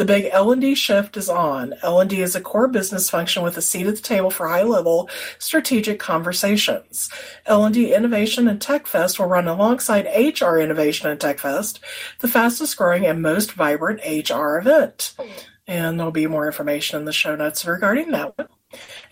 The 0.00 0.06
big 0.06 0.30
L&D 0.32 0.76
shift 0.76 1.18
is 1.18 1.28
on. 1.28 1.74
L&D 1.82 2.22
is 2.22 2.34
a 2.34 2.40
core 2.40 2.68
business 2.68 3.10
function 3.10 3.42
with 3.42 3.58
a 3.58 3.60
seat 3.60 3.86
at 3.86 3.96
the 3.96 4.00
table 4.00 4.30
for 4.30 4.48
high-level 4.48 5.10
strategic 5.38 5.98
conversations. 5.98 7.10
L&D 7.44 7.92
Innovation 7.92 8.48
and 8.48 8.62
Tech 8.62 8.86
Fest 8.86 9.18
will 9.18 9.26
run 9.26 9.46
alongside 9.46 10.06
HR 10.06 10.56
Innovation 10.56 11.10
and 11.10 11.20
Tech 11.20 11.38
Fest, 11.38 11.80
the 12.20 12.28
fastest 12.28 12.78
growing 12.78 13.04
and 13.04 13.20
most 13.20 13.52
vibrant 13.52 14.00
HR 14.00 14.56
event. 14.56 15.12
And 15.66 15.98
there'll 15.98 16.12
be 16.12 16.26
more 16.26 16.46
information 16.46 16.98
in 16.98 17.04
the 17.04 17.12
show 17.12 17.36
notes 17.36 17.66
regarding 17.66 18.10
that 18.12 18.38
one. 18.38 18.48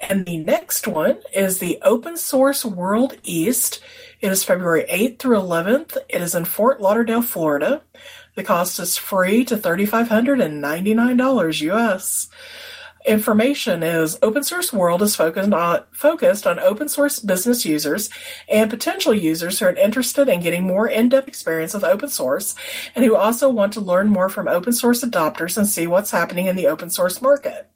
And 0.01 0.25
the 0.25 0.39
next 0.39 0.89
one 0.89 1.19
is 1.35 1.59
the 1.59 1.79
Open 1.83 2.17
Source 2.17 2.65
World 2.65 3.19
East. 3.25 3.83
It 4.21 4.33
is 4.33 4.43
February 4.43 4.87
8th 4.89 5.19
through 5.19 5.37
11th. 5.37 5.99
It 6.09 6.23
is 6.23 6.35
in 6.35 6.47
Fort 6.47 6.81
Lauderdale, 6.81 7.21
Florida. 7.21 7.83
The 8.39 8.45
cost 8.45 8.79
is 8.79 8.97
free 8.97 9.45
to 9.47 9.57
$3,599 9.57 11.61
US. 11.73 12.29
Information 13.05 13.83
is 13.83 14.17
Open 14.23 14.45
Source 14.45 14.73
World 14.73 15.03
is 15.03 15.17
focused 15.17 15.53
on, 15.53 15.83
focused 15.91 16.47
on 16.47 16.61
open 16.61 16.89
source 16.89 17.19
business 17.19 17.67
users 17.67 18.11
and 18.49 18.71
potential 18.71 19.13
users 19.13 19.59
who 19.59 19.67
are 19.67 19.73
interested 19.73 20.29
in 20.29 20.39
getting 20.39 20.63
more 20.63 20.87
in-depth 20.87 21.27
experience 21.27 21.75
with 21.75 21.83
open 21.83 22.11
source 22.11 22.55
and 22.95 23.05
who 23.05 23.17
also 23.17 23.49
want 23.49 23.73
to 23.73 23.81
learn 23.81 24.07
more 24.07 24.29
from 24.29 24.47
open 24.47 24.73
source 24.73 25.03
adopters 25.03 25.59
and 25.59 25.67
see 25.67 25.89
what's 25.89 26.13
happening 26.13 26.47
in 26.47 26.55
the 26.55 26.69
open 26.69 26.91
source 26.91 27.21
market. 27.21 27.69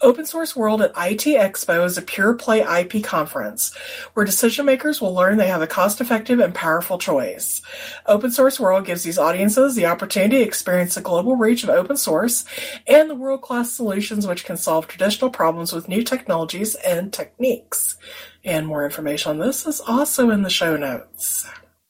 Open 0.00 0.26
Source 0.26 0.56
World 0.56 0.82
at 0.82 0.90
IT 0.90 1.24
Expo 1.24 1.84
is 1.84 1.96
a 1.96 2.02
pure 2.02 2.34
play 2.34 2.60
IP 2.60 3.04
conference 3.04 3.74
where 4.14 4.26
decision 4.26 4.66
makers 4.66 5.00
will 5.00 5.14
learn 5.14 5.36
they 5.36 5.48
have 5.48 5.62
a 5.62 5.66
cost 5.66 6.00
effective 6.00 6.40
and 6.40 6.54
powerful 6.54 6.98
choice. 6.98 7.62
Open 8.06 8.30
Source 8.30 8.58
World 8.58 8.86
gives 8.86 9.02
these 9.02 9.18
audiences 9.18 9.74
the 9.74 9.86
opportunity 9.86 10.38
to 10.38 10.44
experience 10.44 10.94
the 10.94 11.00
global 11.00 11.36
reach 11.36 11.62
of 11.62 11.70
open 11.70 11.96
source 11.96 12.44
and 12.86 13.08
the 13.08 13.14
world 13.14 13.42
class 13.42 13.70
solutions 13.72 14.26
which 14.26 14.44
can 14.44 14.56
solve 14.56 14.88
traditional 14.88 15.30
problems 15.30 15.72
with 15.72 15.88
new 15.88 16.02
technologies 16.02 16.74
and 16.76 17.12
techniques. 17.12 17.96
And 18.44 18.66
more 18.66 18.84
information 18.84 19.30
on 19.30 19.38
this 19.38 19.66
is 19.66 19.80
also 19.80 20.30
in 20.30 20.42
the 20.42 20.50
show 20.50 20.76
notes. 20.76 21.46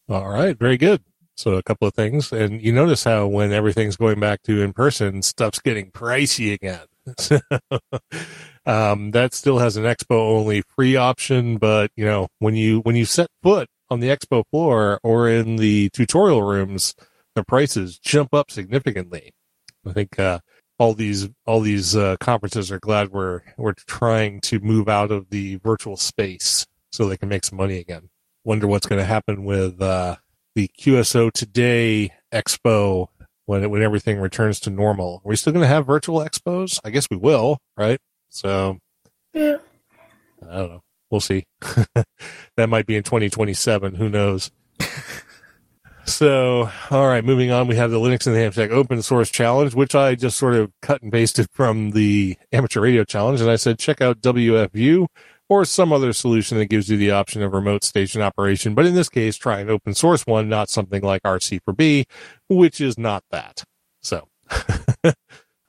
All 0.09 0.29
right, 0.29 0.59
very 0.59 0.77
good. 0.77 1.03
So 1.35 1.55
a 1.55 1.63
couple 1.63 1.89
of 1.89 1.95
things, 1.95 2.31
and 2.31 2.61
you 2.61 2.73
notice 2.73 3.05
how 3.05 3.27
when 3.27 3.53
everything's 3.53 3.97
going 3.97 4.21
back 4.21 4.43
to 4.43 4.61
in 4.61 4.75
person, 4.75 5.23
stuff's 5.23 5.61
getting 5.61 5.91
pricey 5.91 6.53
again. 6.53 6.87
So, 7.19 7.41
um, 8.67 9.11
that 9.11 9.35
still 9.35 9.59
has 9.59 9.77
an 9.77 9.85
expo 9.85 10.17
only 10.17 10.63
free 10.63 10.97
option, 10.97 11.59
but 11.59 11.91
you 11.97 12.05
know 12.05 12.29
when 12.39 12.55
you 12.55 12.81
when 12.81 12.97
you 12.97 13.05
set 13.05 13.29
foot 13.43 13.69
on 13.91 14.01
the 14.01 14.09
expo 14.09 14.45
floor 14.51 15.01
or 15.03 15.29
in 15.29 15.57
the 15.57 15.91
tutorial 15.91 16.43
rooms, 16.43 16.95
the 17.35 17.45
prices 17.45 17.99
jump 17.99 18.33
up 18.35 18.51
significantly. 18.51 19.33
I 19.87 19.93
think 19.93 20.19
uh, 20.19 20.41
all 20.79 20.95
these 20.95 21.29
all 21.47 21.61
these 21.61 21.97
uh, 21.97 22.17
conferences 22.21 22.71
are 22.71 22.81
glad 22.81 23.11
we're 23.11 23.43
we're 23.57 23.75
trying 23.75 24.41
to 24.43 24.61
move 24.61 24.89
out 24.89 25.11
of 25.11 25.31
the 25.31 25.57
virtual 25.57 25.97
space 25.97 26.67
so 26.91 27.07
they 27.07 27.17
can 27.17 27.29
make 27.29 27.45
some 27.45 27.59
money 27.59 27.79
again. 27.79 28.11
Wonder 28.45 28.67
what's 28.67 28.87
going 28.87 28.99
to 28.99 29.05
happen 29.07 29.45
with 29.45 29.81
uh, 29.81 30.17
the 30.55 30.69
QSO 30.79 31.33
Today 31.33 32.13
Expo 32.33 33.09
when 33.47 33.65
it, 33.65 33.71
when 33.71 33.83
everything 33.83 34.21
returns 34.21 34.61
to 34.61 34.71
normal. 34.71 35.23
Are 35.25 35.29
we 35.29 35.37
still 35.37 35.53
going 35.53 35.63
to 35.63 35.69
have 35.69 35.87
virtual 35.87 36.21
expos? 36.21 36.79
I 36.85 36.91
guess 36.91 37.09
we 37.11 37.17
will, 37.17 37.59
right? 37.77 38.01
So 38.29 38.79
Yeah. 39.33 39.59
I 40.49 40.57
don't 40.57 40.71
know. 40.71 40.83
We'll 41.11 41.21
see. 41.21 41.45
that 42.57 42.69
might 42.69 42.87
be 42.87 42.97
in 42.97 43.03
2027. 43.03 43.97
Who 43.97 44.09
knows? 44.09 44.51
so, 46.05 46.71
all 46.91 47.07
right, 47.07 47.25
moving 47.25 47.51
on. 47.51 47.69
We 47.69 47.77
have 47.77 47.91
the 47.91 47.99
Linux 47.99 48.27
and 48.27 48.35
the 48.35 48.41
Ham 48.41 48.53
Shack 48.53 48.71
Open 48.71 49.03
Source 49.03 49.31
Challenge, 49.31 49.75
which 49.75 49.95
I 49.95 50.15
just 50.15 50.39
sort 50.39 50.55
of 50.55 50.73
cut 50.81 51.03
and 51.03 51.13
pasted 51.13 51.49
from 51.53 51.91
the 51.91 52.37
Amateur 52.51 52.81
Radio 52.81 53.05
Challenge. 53.05 53.41
And 53.43 53.51
I 53.51 53.57
said, 53.57 53.79
check 53.79 54.01
out 54.01 54.23
wfview 54.23 55.07
or 55.53 55.67
some 55.67 55.93
other 55.93 56.15
solution 56.15 56.57
that 56.57 56.67
gives 56.67 56.89
you 56.89 56.97
the 56.97 57.11
option 57.11 57.43
of 57.43 57.53
remote 57.53 57.85
station 57.85 58.23
operation. 58.23 58.75
But 58.75 58.87
in 58.87 58.95
this 58.95 59.11
case, 59.11 59.37
try 59.37 59.61
an 59.61 59.69
open 59.69 59.93
source 59.93 60.27
one, 60.27 60.49
not 60.49 60.71
something 60.71 61.03
like 61.03 61.23
RC4B, 61.25 62.07
which 62.49 62.81
is 62.81 62.97
not 62.97 63.23
that. 63.31 63.63
So, 64.01 64.29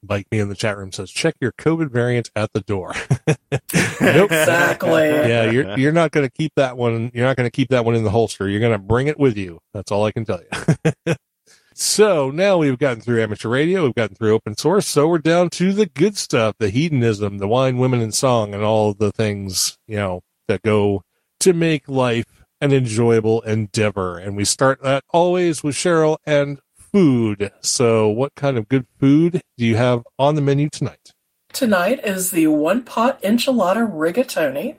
Mike 0.07 0.27
me 0.31 0.39
in 0.39 0.47
the 0.47 0.55
chat 0.55 0.77
room 0.77 0.93
says, 0.93 1.11
check 1.11 1.35
your 1.41 1.51
COVID 1.51 1.91
variant 1.91 2.31
at 2.33 2.53
the 2.53 2.61
door. 2.61 2.93
nope. 3.27 4.31
Exactly. 4.31 5.09
Yeah, 5.09 5.51
you're 5.51 5.77
you're 5.77 5.91
not 5.91 6.11
going 6.11 6.25
to 6.25 6.31
keep 6.31 6.53
that 6.55 6.77
one. 6.77 7.11
You're 7.13 7.25
not 7.25 7.35
going 7.35 7.47
to 7.47 7.51
keep 7.51 7.67
that 7.69 7.83
one 7.83 7.95
in 7.95 8.05
the 8.05 8.09
holster. 8.09 8.47
You're 8.47 8.61
going 8.61 8.71
to 8.71 8.79
bring 8.79 9.07
it 9.07 9.19
with 9.19 9.37
you. 9.37 9.59
That's 9.73 9.91
all 9.91 10.05
I 10.05 10.13
can 10.13 10.23
tell 10.23 10.39
you. 10.39 11.15
so 11.75 12.31
now 12.31 12.57
we've 12.57 12.77
gotten 12.77 13.01
through 13.01 13.21
amateur 13.21 13.49
radio, 13.49 13.83
we've 13.83 13.95
gotten 13.95 14.15
through 14.15 14.33
open 14.33 14.57
source, 14.57 14.87
so 14.87 15.07
we're 15.07 15.17
down 15.17 15.49
to 15.51 15.73
the 15.73 15.85
good 15.85 16.17
stuff, 16.17 16.55
the 16.59 16.69
hedonism, 16.69 17.37
the 17.37 17.47
wine, 17.47 17.77
women, 17.77 18.01
and 18.01 18.13
song, 18.13 18.53
and 18.53 18.63
all 18.63 18.93
the 18.93 19.11
things 19.11 19.77
you 19.87 19.97
know 19.97 20.21
that 20.47 20.61
go 20.61 21.03
to 21.39 21.53
make 21.53 21.87
life 21.87 22.45
an 22.61 22.71
enjoyable 22.71 23.41
endeavor. 23.41 24.17
And 24.17 24.37
we 24.37 24.45
start 24.45 24.81
that 24.83 25.03
always 25.09 25.63
with 25.63 25.75
Cheryl 25.75 26.17
and 26.25 26.59
food. 26.77 27.51
So, 27.61 28.07
what 28.07 28.35
kind 28.35 28.57
of 28.57 28.69
good 28.69 28.87
food 28.99 29.41
do 29.57 29.65
you 29.65 29.75
have 29.75 30.03
on 30.17 30.35
the 30.35 30.41
menu 30.41 30.69
tonight? 30.69 31.13
Tonight 31.51 31.99
is 32.03 32.31
the 32.31 32.47
one 32.47 32.83
pot 32.83 33.21
enchilada 33.21 33.91
rigatoni. 33.91 34.77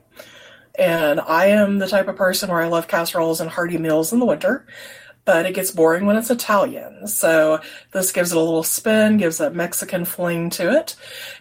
And 0.76 1.20
I 1.20 1.46
am 1.46 1.78
the 1.78 1.86
type 1.86 2.08
of 2.08 2.16
person 2.16 2.50
where 2.50 2.60
I 2.60 2.66
love 2.66 2.88
casseroles 2.88 3.40
and 3.40 3.50
hearty 3.50 3.78
meals 3.78 4.12
in 4.12 4.18
the 4.18 4.26
winter, 4.26 4.66
but 5.24 5.46
it 5.46 5.54
gets 5.54 5.70
boring 5.70 6.06
when 6.06 6.16
it's 6.16 6.30
Italian. 6.30 7.06
So 7.06 7.60
this 7.92 8.12
gives 8.12 8.32
it 8.32 8.36
a 8.36 8.40
little 8.40 8.62
spin, 8.62 9.16
gives 9.16 9.40
a 9.40 9.50
Mexican 9.50 10.04
fling 10.04 10.50
to 10.50 10.76
it. 10.76 10.96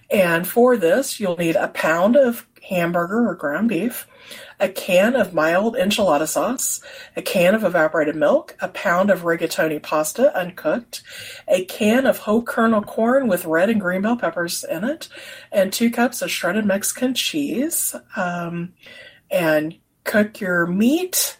And 0.10 0.48
for 0.48 0.78
this, 0.78 1.20
you'll 1.20 1.38
need 1.38 1.56
a 1.56 1.68
pound 1.70 2.16
of 2.16 2.48
hamburger 2.70 3.28
or 3.28 3.36
ground 3.36 3.68
beef, 3.68 4.08
a 4.60 4.70
can 4.70 5.16
of 5.16 5.34
mild 5.34 5.76
enchilada 5.76 6.28
sauce, 6.28 6.82
a 7.18 7.22
can 7.22 7.54
of 7.54 7.64
evaporated 7.66 8.16
milk, 8.16 8.56
a 8.62 8.70
pound 8.70 9.10
of 9.10 9.24
rigatoni 9.24 9.82
pasta 9.84 10.34
uncooked, 10.38 11.04
a 11.48 11.66
can 11.66 12.06
of 12.06 12.20
whole 12.20 12.42
kernel 12.42 12.82
corn 12.82 13.28
with 13.28 13.46
red 13.46 13.70
and 13.70 13.82
green 13.82 14.02
bell 14.02 14.16
peppers 14.16 14.64
in 14.64 14.86
it, 14.86 15.10
and 15.52 15.74
two 15.74 15.92
cups 15.92 16.22
of 16.22 16.32
shredded 16.32 16.66
Mexican 16.66 17.14
cheese. 17.14 17.96
Um, 18.16 18.74
and 19.30 19.76
cook 20.04 20.40
your 20.40 20.68
meat 20.68 21.38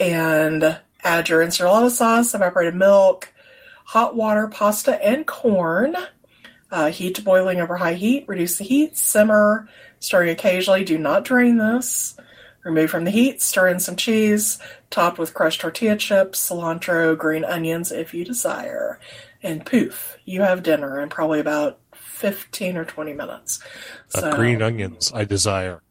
and 0.00 0.78
add 1.02 1.28
your 1.28 1.44
enchilada 1.44 1.90
sauce, 1.90 2.34
evaporated 2.34 2.74
milk, 2.74 3.32
hot 3.84 4.14
water, 4.14 4.48
pasta, 4.48 5.02
and 5.04 5.26
corn. 5.26 5.96
Uh, 6.70 6.90
heat 6.90 7.14
to 7.14 7.22
boiling 7.22 7.60
over 7.60 7.76
high 7.76 7.94
heat. 7.94 8.24
Reduce 8.28 8.58
the 8.58 8.64
heat. 8.64 8.96
Simmer, 8.96 9.68
stirring 10.00 10.28
occasionally. 10.28 10.84
Do 10.84 10.98
not 10.98 11.24
drain 11.24 11.56
this. 11.56 12.16
Remove 12.64 12.90
from 12.90 13.04
the 13.04 13.10
heat, 13.10 13.40
stir 13.40 13.68
in 13.68 13.80
some 13.80 13.96
cheese, 13.96 14.58
topped 14.90 15.18
with 15.18 15.32
crushed 15.32 15.62
tortilla 15.62 15.96
chips, 15.96 16.50
cilantro, 16.50 17.16
green 17.16 17.44
onions 17.44 17.90
if 17.90 18.12
you 18.12 18.24
desire. 18.24 19.00
And 19.42 19.64
poof, 19.64 20.18
you 20.24 20.42
have 20.42 20.64
dinner 20.64 21.00
in 21.00 21.08
probably 21.08 21.40
about 21.40 21.78
15 21.94 22.76
or 22.76 22.84
20 22.84 23.12
minutes. 23.14 23.60
Uh, 24.14 24.34
green 24.34 24.60
onions, 24.60 25.12
I 25.14 25.24
desire. 25.24 25.82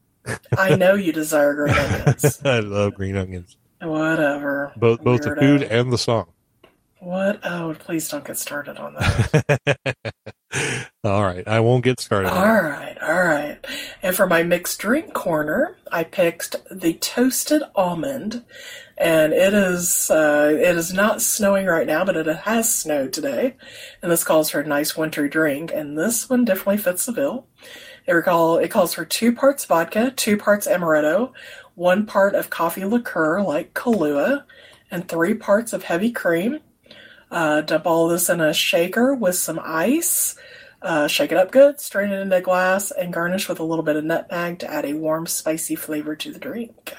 I 0.58 0.76
know 0.76 0.94
you 0.94 1.14
desire 1.14 1.56
green 1.56 1.76
onions. 1.78 2.42
I 2.44 2.60
love 2.60 2.94
green 2.94 3.16
onions. 3.16 3.58
Whatever. 3.82 4.74
Both 4.76 5.04
both 5.04 5.22
the 5.22 5.36
food 5.36 5.64
and 5.64 5.92
the 5.92 5.98
song. 5.98 6.28
What? 7.00 7.40
Oh, 7.44 7.76
please 7.78 8.10
don't 8.10 8.26
get 8.26 8.38
started 8.38 8.78
on 8.78 8.96
that. 8.96 9.96
all 11.04 11.24
right, 11.24 11.48
I 11.48 11.60
won't 11.60 11.84
get 11.84 12.00
started. 12.00 12.30
All 12.30 12.62
right, 12.62 12.98
all 13.02 13.24
right. 13.24 13.60
And 14.02 14.16
for 14.16 14.26
my 14.26 14.42
mixed 14.42 14.80
drink 14.80 15.14
corner, 15.14 15.78
I 15.92 16.04
picked 16.04 16.56
the 16.72 16.94
toasted 16.96 17.62
almond, 17.76 18.44
and 18.98 19.32
it 19.32 19.54
is 19.54 20.10
uh, 20.10 20.52
it 20.52 20.76
is 20.76 20.92
not 20.92 21.22
snowing 21.22 21.68
right 21.68 21.86
now, 21.86 22.04
but 22.04 22.18
it 22.18 22.26
has 22.26 22.74
snowed 22.74 23.14
today, 23.14 23.56
and 24.02 24.12
this 24.12 24.24
calls 24.24 24.50
for 24.50 24.62
a 24.62 24.68
nice 24.68 24.98
wintry 24.98 25.30
drink. 25.30 25.72
And 25.74 25.98
this 25.98 26.28
one 26.28 26.46
definitely 26.46 26.78
fits 26.78 27.06
the 27.06 27.12
bill. 27.12 27.46
It 28.08 28.14
recall 28.14 28.58
it 28.58 28.72
calls 28.72 28.96
for 28.96 29.06
two 29.06 29.34
parts 29.34 29.66
vodka, 29.66 30.12
two 30.12 30.38
parts 30.38 30.68
amaretto, 30.68 31.32
one 31.78 32.08
part 32.08 32.34
of 32.34 32.50
coffee 32.50 32.84
liqueur 32.84 33.40
like 33.42 33.74
Kahlua, 33.76 34.44
and 34.90 35.08
three 35.08 35.36
parts 35.36 35.74
of 35.74 35.84
heavy 35.84 36.12
cream 36.12 36.60
uh, 37.30 37.62
dump 37.62 37.86
all 37.86 38.08
this 38.08 38.30
in 38.30 38.42
a 38.42 38.54
shaker 38.54 39.14
with 39.14 39.36
some 39.36 39.60
ice. 39.64 40.36
Uh, 40.82 41.08
shake 41.08 41.32
it 41.32 41.38
up 41.38 41.52
good, 41.52 41.80
strain 41.80 42.12
it 42.12 42.20
into 42.20 42.36
a 42.36 42.42
glass, 42.42 42.92
and 42.92 43.14
garnish 43.14 43.48
with 43.48 43.60
a 43.60 43.64
little 43.64 43.84
bit 43.84 43.96
of 43.96 44.04
nutmeg 44.04 44.60
to 44.60 44.72
add 44.72 44.86
a 44.86 44.94
warm, 44.94 45.26
spicy 45.26 45.76
flavor 45.76 46.16
to 46.16 46.32
the 46.32 46.40
drink. 46.40 46.94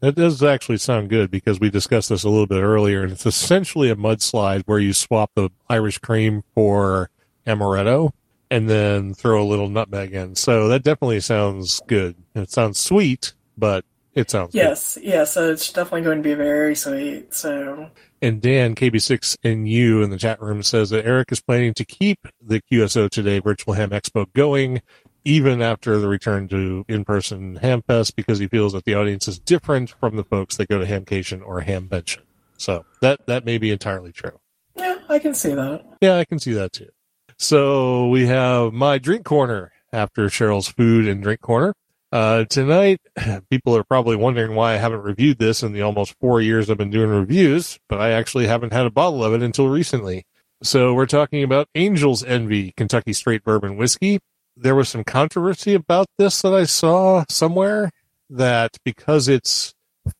That 0.00 0.16
does 0.16 0.42
actually 0.42 0.78
sound 0.78 1.10
good 1.10 1.30
because 1.30 1.60
we 1.60 1.68
discussed 1.68 2.08
this 2.08 2.24
a 2.24 2.30
little 2.30 2.46
bit 2.46 2.62
earlier, 2.62 3.02
and 3.02 3.12
it's 3.12 3.26
essentially 3.26 3.90
a 3.90 3.96
mudslide 3.96 4.62
where 4.64 4.78
you 4.78 4.92
swap 4.92 5.30
the 5.34 5.50
Irish 5.68 5.98
cream 5.98 6.42
for 6.54 7.10
amaretto 7.46 8.12
and 8.50 8.68
then 8.68 9.14
throw 9.14 9.42
a 9.42 9.44
little 9.44 9.68
nutmeg 9.68 10.12
in. 10.12 10.34
So 10.34 10.68
that 10.68 10.82
definitely 10.82 11.20
sounds 11.20 11.80
good. 11.86 12.16
It 12.34 12.50
sounds 12.50 12.78
sweet, 12.78 13.34
but 13.56 13.84
it 14.14 14.30
sounds 14.30 14.54
yes, 14.54 14.94
good. 14.94 15.04
yes. 15.04 15.32
So 15.34 15.50
it's 15.50 15.72
definitely 15.72 16.02
going 16.02 16.18
to 16.18 16.22
be 16.22 16.34
very 16.34 16.74
sweet. 16.74 17.34
So 17.34 17.90
and 18.22 18.42
Dan, 18.42 18.74
KB6 18.74 19.36
and 19.42 19.68
you 19.68 20.02
in 20.02 20.10
the 20.10 20.18
chat 20.18 20.40
room 20.42 20.62
says 20.62 20.90
that 20.90 21.06
Eric 21.06 21.32
is 21.32 21.40
planning 21.40 21.74
to 21.74 21.84
keep 21.84 22.18
the 22.40 22.60
QSO 22.60 23.08
Today 23.08 23.38
Virtual 23.38 23.74
Ham 23.74 23.90
Expo 23.90 24.30
going 24.32 24.82
even 25.24 25.62
after 25.62 25.98
the 25.98 26.08
return 26.08 26.48
to 26.48 26.84
in-person 26.88 27.58
Hamfest 27.62 28.14
because 28.16 28.38
he 28.38 28.48
feels 28.48 28.72
that 28.72 28.84
the 28.84 28.94
audience 28.94 29.28
is 29.28 29.38
different 29.38 29.90
from 30.00 30.16
the 30.16 30.24
folks 30.24 30.56
that 30.56 30.68
go 30.68 30.78
to 30.78 30.86
Hamcation 30.86 31.42
or 31.44 31.62
Hamvention. 31.62 32.20
So 32.56 32.84
that, 33.00 33.26
that 33.26 33.44
may 33.44 33.58
be 33.58 33.70
entirely 33.70 34.12
true. 34.12 34.38
Yeah, 34.76 34.98
I 35.08 35.18
can 35.18 35.34
see 35.34 35.54
that. 35.54 35.84
Yeah, 36.00 36.16
I 36.16 36.24
can 36.24 36.38
see 36.38 36.52
that 36.54 36.72
too. 36.72 36.88
So 37.36 38.08
we 38.08 38.26
have 38.26 38.72
my 38.72 38.98
drink 38.98 39.24
corner 39.24 39.72
after 39.92 40.26
Cheryl's 40.26 40.68
food 40.68 41.06
and 41.06 41.22
drink 41.22 41.40
corner. 41.40 41.74
Uh, 42.12 42.44
tonight, 42.44 43.00
people 43.50 43.76
are 43.76 43.84
probably 43.84 44.16
wondering 44.16 44.54
why 44.54 44.74
I 44.74 44.78
haven't 44.78 45.02
reviewed 45.02 45.38
this 45.38 45.62
in 45.62 45.72
the 45.72 45.82
almost 45.82 46.16
four 46.20 46.40
years 46.40 46.68
I've 46.68 46.78
been 46.78 46.90
doing 46.90 47.10
reviews, 47.10 47.78
but 47.88 48.00
I 48.00 48.10
actually 48.10 48.48
haven't 48.48 48.72
had 48.72 48.86
a 48.86 48.90
bottle 48.90 49.24
of 49.24 49.32
it 49.32 49.42
until 49.42 49.68
recently. 49.68 50.24
So 50.62 50.92
we're 50.92 51.06
talking 51.06 51.42
about 51.42 51.68
Angel's 51.74 52.24
Envy 52.24 52.72
Kentucky 52.76 53.12
Straight 53.12 53.44
Bourbon 53.44 53.76
Whiskey. 53.76 54.18
There 54.56 54.74
was 54.74 54.88
some 54.88 55.04
controversy 55.04 55.74
about 55.74 56.06
this 56.18 56.42
that 56.42 56.52
I 56.52 56.64
saw 56.64 57.24
somewhere 57.28 57.90
that 58.28 58.76
because 58.84 59.28
it's 59.28 59.72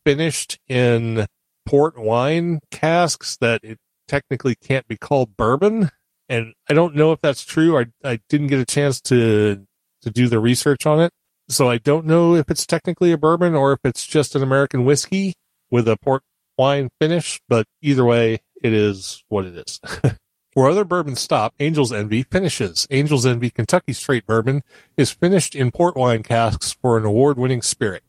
finished 0.06 0.58
in 0.68 1.26
port 1.66 1.98
wine 1.98 2.60
casks 2.70 3.36
that 3.40 3.60
it 3.64 3.78
technically 4.06 4.54
can't 4.54 4.86
be 4.86 4.96
called 4.96 5.36
bourbon. 5.36 5.90
And 6.28 6.54
I 6.68 6.74
don't 6.74 6.94
know 6.94 7.10
if 7.10 7.20
that's 7.20 7.44
true. 7.44 7.78
I, 7.78 7.86
I 8.04 8.20
didn't 8.28 8.46
get 8.46 8.60
a 8.60 8.64
chance 8.64 9.00
to, 9.02 9.66
to 10.02 10.10
do 10.10 10.28
the 10.28 10.38
research 10.38 10.86
on 10.86 11.00
it 11.00 11.12
so 11.50 11.68
I 11.68 11.78
don't 11.78 12.06
know 12.06 12.34
if 12.34 12.50
it's 12.50 12.64
technically 12.64 13.12
a 13.12 13.18
bourbon 13.18 13.54
or 13.54 13.72
if 13.72 13.80
it's 13.84 14.06
just 14.06 14.36
an 14.36 14.42
American 14.42 14.84
whiskey 14.84 15.34
with 15.70 15.88
a 15.88 15.96
port 15.96 16.22
wine 16.56 16.90
finish, 17.00 17.40
but 17.48 17.66
either 17.82 18.04
way, 18.04 18.40
it 18.62 18.72
is 18.72 19.24
what 19.28 19.44
it 19.44 19.56
is. 19.56 19.80
Where 20.54 20.68
other 20.68 20.84
bourbons 20.84 21.20
stop, 21.20 21.54
Angel's 21.58 21.92
Envy 21.92 22.24
finishes. 22.24 22.86
Angel's 22.90 23.24
Envy 23.24 23.50
Kentucky 23.50 23.92
Straight 23.92 24.26
Bourbon 24.26 24.62
is 24.96 25.12
finished 25.12 25.54
in 25.54 25.70
port 25.70 25.96
wine 25.96 26.22
casks 26.22 26.72
for 26.72 26.98
an 26.98 27.04
award-winning 27.04 27.62
spirit. 27.62 28.02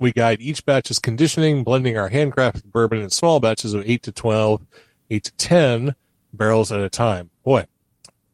We 0.00 0.12
guide 0.12 0.40
each 0.40 0.64
batch's 0.64 0.98
conditioning, 0.98 1.64
blending 1.64 1.98
our 1.98 2.10
handcrafted 2.10 2.70
bourbon 2.70 3.00
in 3.00 3.10
small 3.10 3.40
batches 3.40 3.74
of 3.74 3.88
8 3.88 4.02
to 4.04 4.12
12, 4.12 4.66
8 5.10 5.24
to 5.24 5.32
10 5.32 5.94
barrels 6.32 6.70
at 6.70 6.80
a 6.80 6.88
time. 6.88 7.30
Boy, 7.42 7.66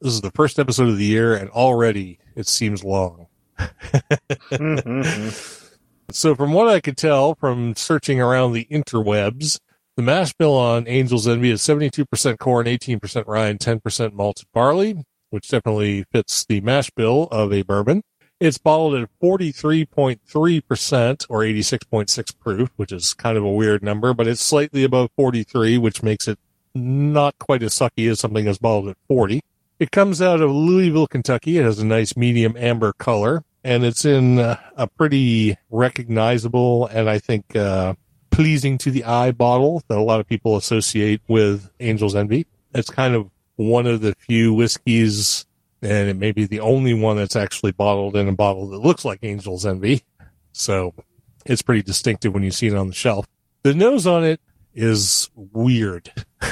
this 0.01 0.13
is 0.13 0.21
the 0.21 0.31
first 0.33 0.59
episode 0.59 0.89
of 0.89 0.99
the 0.99 1.05
year 1.05 1.35
and 1.35 1.49
already 1.51 2.19
it 2.37 2.49
seems 2.49 2.85
long. 2.85 3.29
so, 6.11 6.35
from 6.35 6.53
what 6.53 6.69
I 6.69 6.81
could 6.81 6.97
tell 6.97 7.35
from 7.35 7.75
searching 7.77 8.21
around 8.21 8.53
the 8.53 8.67
interwebs, 8.71 9.61
the 9.97 10.03
mash 10.03 10.33
bill 10.33 10.55
on 10.55 10.89
Angel's 10.89 11.29
Envy 11.29 11.51
is 11.51 11.63
72% 11.63 12.39
corn, 12.39 12.67
18% 12.67 13.27
rye, 13.27 13.47
and 13.47 13.61
10% 13.61 14.13
malted 14.13 14.49
barley, 14.53 15.05
which 15.31 15.49
definitely 15.49 16.05
fits 16.11 16.45
the 16.45 16.61
mash 16.63 16.91
bill 16.91 17.29
of 17.31 17.53
a 17.53 17.63
bourbon. 17.63 18.03
It's 18.41 18.59
bottled 18.59 18.97
at 18.97 19.09
43.3% 19.23 21.27
or 21.29 21.41
86.6 21.41 22.39
proof, 22.41 22.71
which 22.77 22.91
is 22.91 23.15
kind 23.15 23.39
of 23.39 23.45
a 23.45 23.51
weird 23.51 23.85
number, 23.85 24.13
but 24.13 24.27
it's 24.27 24.43
slightly 24.43 24.83
above 24.83 25.11
43, 25.17 25.79
which 25.79 26.03
makes 26.03 26.27
it 26.27 26.41
not 26.75 27.39
quite 27.39 27.63
as 27.63 27.75
sucky 27.75 28.11
as 28.11 28.19
something 28.19 28.45
that's 28.45 28.59
bottled 28.59 28.89
at 28.89 28.97
40. 29.07 29.41
It 29.79 29.91
comes 29.91 30.23
out 30.23 30.41
of 30.41 30.51
Louisville, 30.51 31.07
Kentucky. 31.07 31.59
It 31.59 31.65
has 31.65 31.79
a 31.79 31.87
nice 31.87 32.17
medium 32.17 32.57
amber 32.57 32.93
color, 32.93 33.45
and 33.65 33.85
it's 33.85 34.05
in 34.05 34.39
a 34.39 34.89
pretty 34.97 35.57
recognizable 35.71 36.87
and 36.87 37.11
I 37.11 37.19
think 37.19 37.57
uh, 37.57 37.95
pleasing 38.31 38.79
to 38.79 38.91
the 38.91 39.05
eye 39.05 39.31
bottle 39.31 39.83
that 39.89 39.99
a 39.99 40.03
lot 40.03 40.21
of 40.21 40.27
people 40.27 40.57
associate 40.57 41.21
with 41.29 41.71
Angel's 41.81 42.15
Envy. 42.15 42.47
It's 42.75 42.91
kind 42.91 43.15
of 43.15 43.31
one 43.57 43.87
of 43.87 44.01
the 44.01 44.15
few 44.15 44.53
whiskeys, 44.53 45.47
and 45.83 46.09
it 46.09 46.17
may 46.17 46.33
be 46.33 46.45
the 46.45 46.61
only 46.61 46.95
one 46.95 47.17
that's 47.17 47.37
actually 47.37 47.73
bottled 47.73 48.17
in 48.17 48.29
a 48.29 48.33
bottle 48.33 48.69
that 48.69 48.79
looks 48.79 49.05
like 49.05 49.21
Angel's 49.23 49.65
Envy. 49.65 50.03
So 50.53 50.95
it's 51.47 51.63
pretty 51.63 51.83
distinctive 51.83 52.35
when 52.35 52.43
you 52.43 52.51
see 52.51 52.67
it 52.67 52.75
on 52.75 52.89
the 52.89 52.95
shelf. 52.95 53.27
The 53.63 53.75
nose 53.75 54.07
on 54.07 54.25
it 54.25 54.41
is 54.75 55.31
weird. 55.35 56.13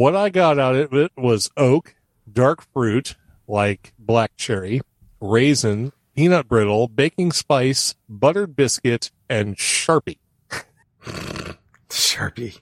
what 0.00 0.16
I 0.16 0.30
got 0.30 0.58
out 0.58 0.76
of 0.76 0.94
it 0.94 1.12
was 1.14 1.50
oak, 1.58 1.94
dark 2.32 2.62
fruit 2.72 3.16
like 3.46 3.92
black 3.98 4.34
cherry, 4.34 4.80
raisin, 5.20 5.92
peanut 6.16 6.48
brittle, 6.48 6.88
baking 6.88 7.32
spice, 7.32 7.96
buttered 8.08 8.56
biscuit, 8.56 9.10
and 9.28 9.58
Sharpie. 9.58 10.16
Sharpie. 11.90 12.60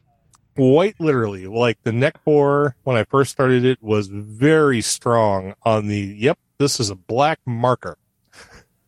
Quite 0.57 0.99
literally, 0.99 1.47
like 1.47 1.79
the 1.85 1.93
neck 1.93 2.17
pour 2.25 2.75
when 2.83 2.97
I 2.97 3.05
first 3.05 3.31
started 3.31 3.65
it 3.65 3.81
was 3.81 4.09
very 4.09 4.81
strong 4.81 5.55
on 5.63 5.87
the, 5.87 6.17
yep, 6.19 6.41
this 6.59 6.81
is 6.81 6.91
a 6.91 6.97
black 6.97 7.39
marker. 7.47 7.99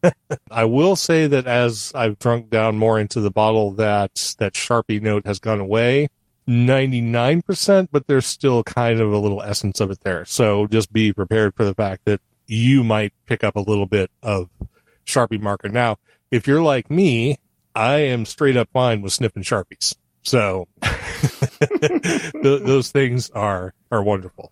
I 0.51 0.65
will 0.65 0.97
say 0.97 1.29
that 1.29 1.47
as 1.47 1.93
I've 1.95 2.19
drunk 2.19 2.51
down 2.51 2.79
more 2.79 2.99
into 2.99 3.21
the 3.21 3.31
bottle, 3.31 3.71
that 3.75 4.35
that 4.41 4.55
Sharpie 4.55 5.01
note 5.01 5.25
has 5.25 5.39
gone 5.39 5.61
away. 5.61 6.09
99%, 6.51 7.89
but 7.93 8.09
there's 8.09 8.27
still 8.27 8.65
kind 8.65 9.01
of 9.01 9.13
a 9.13 9.19
little 9.19 9.41
essence 9.41 9.79
of 9.79 9.91
it 9.93 10.01
there. 10.01 10.25
So 10.25 10.67
just 10.67 10.93
be 10.93 11.13
prepared 11.13 11.55
for 11.55 11.65
the 11.65 11.75
fact 11.75 12.05
that 12.07 12.21
you 12.49 12.83
might 12.83 13.13
pick 13.27 13.45
up 13.45 13.55
a 13.55 13.61
little 13.61 13.87
bit 13.87 14.11
of 14.23 14.51
Sharpie 15.07 15.41
marker. 15.41 15.69
Now, 15.69 15.99
if 16.33 16.49
you're 16.49 16.63
like 16.63 16.91
me, 16.91 17.39
I 17.77 17.99
am 17.99 18.25
straight 18.25 18.57
up 18.57 18.69
fine 18.73 19.01
with 19.01 19.13
sniffing 19.13 19.45
Sharpies. 19.45 19.95
So 20.23 20.67
those 22.43 22.91
things 22.91 23.31
are, 23.31 23.73
are 23.93 24.03
wonderful. 24.03 24.51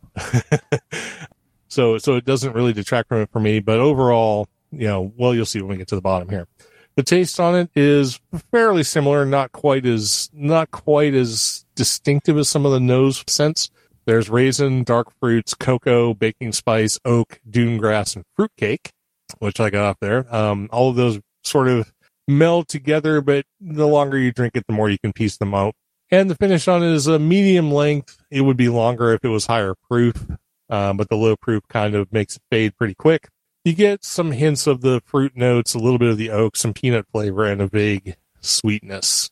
so, 1.68 1.98
so 1.98 2.14
it 2.14 2.24
doesn't 2.24 2.52
really 2.52 2.72
detract 2.72 3.08
from 3.08 3.22
it 3.22 3.30
for 3.32 3.40
me, 3.40 3.58
but 3.58 3.80
overall, 3.80 4.48
you 4.70 4.86
know, 4.86 5.12
well, 5.16 5.34
you'll 5.34 5.46
see 5.46 5.60
when 5.60 5.70
we 5.70 5.76
get 5.76 5.88
to 5.88 5.96
the 5.96 6.00
bottom 6.00 6.28
here. 6.28 6.46
The 6.94 7.02
taste 7.04 7.38
on 7.38 7.54
it 7.54 7.70
is 7.76 8.18
fairly 8.50 8.82
similar, 8.82 9.24
not 9.24 9.52
quite 9.52 9.86
as 9.86 10.30
not 10.32 10.72
quite 10.72 11.14
as 11.14 11.64
distinctive 11.78 12.36
as 12.36 12.48
some 12.48 12.66
of 12.66 12.72
the 12.72 12.80
nose 12.80 13.24
scents. 13.28 13.70
There's 14.04 14.28
raisin, 14.28 14.82
dark 14.82 15.12
fruits, 15.20 15.54
cocoa, 15.54 16.12
baking 16.12 16.52
spice, 16.52 16.98
oak, 17.04 17.40
dune 17.48 17.78
grass, 17.78 18.16
and 18.16 18.24
fruitcake, 18.34 18.90
which 19.38 19.60
I 19.60 19.70
got 19.70 19.84
off 19.84 19.96
there. 20.00 20.34
Um, 20.34 20.68
all 20.72 20.90
of 20.90 20.96
those 20.96 21.20
sort 21.44 21.68
of 21.68 21.92
meld 22.26 22.66
together, 22.68 23.20
but 23.20 23.44
the 23.60 23.86
longer 23.86 24.18
you 24.18 24.32
drink 24.32 24.56
it, 24.56 24.64
the 24.66 24.74
more 24.74 24.90
you 24.90 24.98
can 24.98 25.12
piece 25.12 25.36
them 25.36 25.54
out. 25.54 25.74
And 26.10 26.28
the 26.28 26.34
finish 26.34 26.66
on 26.66 26.82
it 26.82 26.92
is 26.92 27.06
a 27.06 27.18
medium 27.18 27.70
length. 27.70 28.18
It 28.30 28.40
would 28.40 28.56
be 28.56 28.68
longer 28.68 29.12
if 29.12 29.24
it 29.24 29.28
was 29.28 29.46
higher 29.46 29.74
proof, 29.88 30.26
um, 30.68 30.96
but 30.96 31.08
the 31.08 31.16
low 31.16 31.36
proof 31.36 31.62
kind 31.68 31.94
of 31.94 32.12
makes 32.12 32.36
it 32.36 32.42
fade 32.50 32.76
pretty 32.76 32.94
quick. 32.94 33.28
you 33.64 33.74
get 33.74 34.04
some 34.04 34.32
hints 34.32 34.66
of 34.66 34.80
the 34.80 35.02
fruit 35.04 35.36
notes, 35.36 35.74
a 35.74 35.78
little 35.78 35.98
bit 35.98 36.08
of 36.08 36.16
the 36.16 36.30
oak, 36.30 36.56
some 36.56 36.72
peanut 36.72 37.06
flavor, 37.12 37.44
and 37.44 37.60
a 37.60 37.66
vague 37.66 38.16
sweetness. 38.40 39.30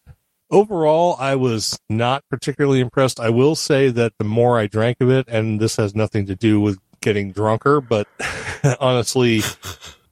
Overall, 0.50 1.16
I 1.18 1.34
was 1.34 1.78
not 1.88 2.24
particularly 2.30 2.80
impressed. 2.80 3.18
I 3.18 3.30
will 3.30 3.56
say 3.56 3.88
that 3.90 4.12
the 4.18 4.24
more 4.24 4.58
I 4.58 4.68
drank 4.68 5.00
of 5.00 5.10
it, 5.10 5.26
and 5.28 5.58
this 5.58 5.76
has 5.76 5.94
nothing 5.94 6.26
to 6.26 6.36
do 6.36 6.60
with 6.60 6.78
getting 7.00 7.32
drunker, 7.32 7.80
but 7.80 8.06
honestly, 8.80 9.42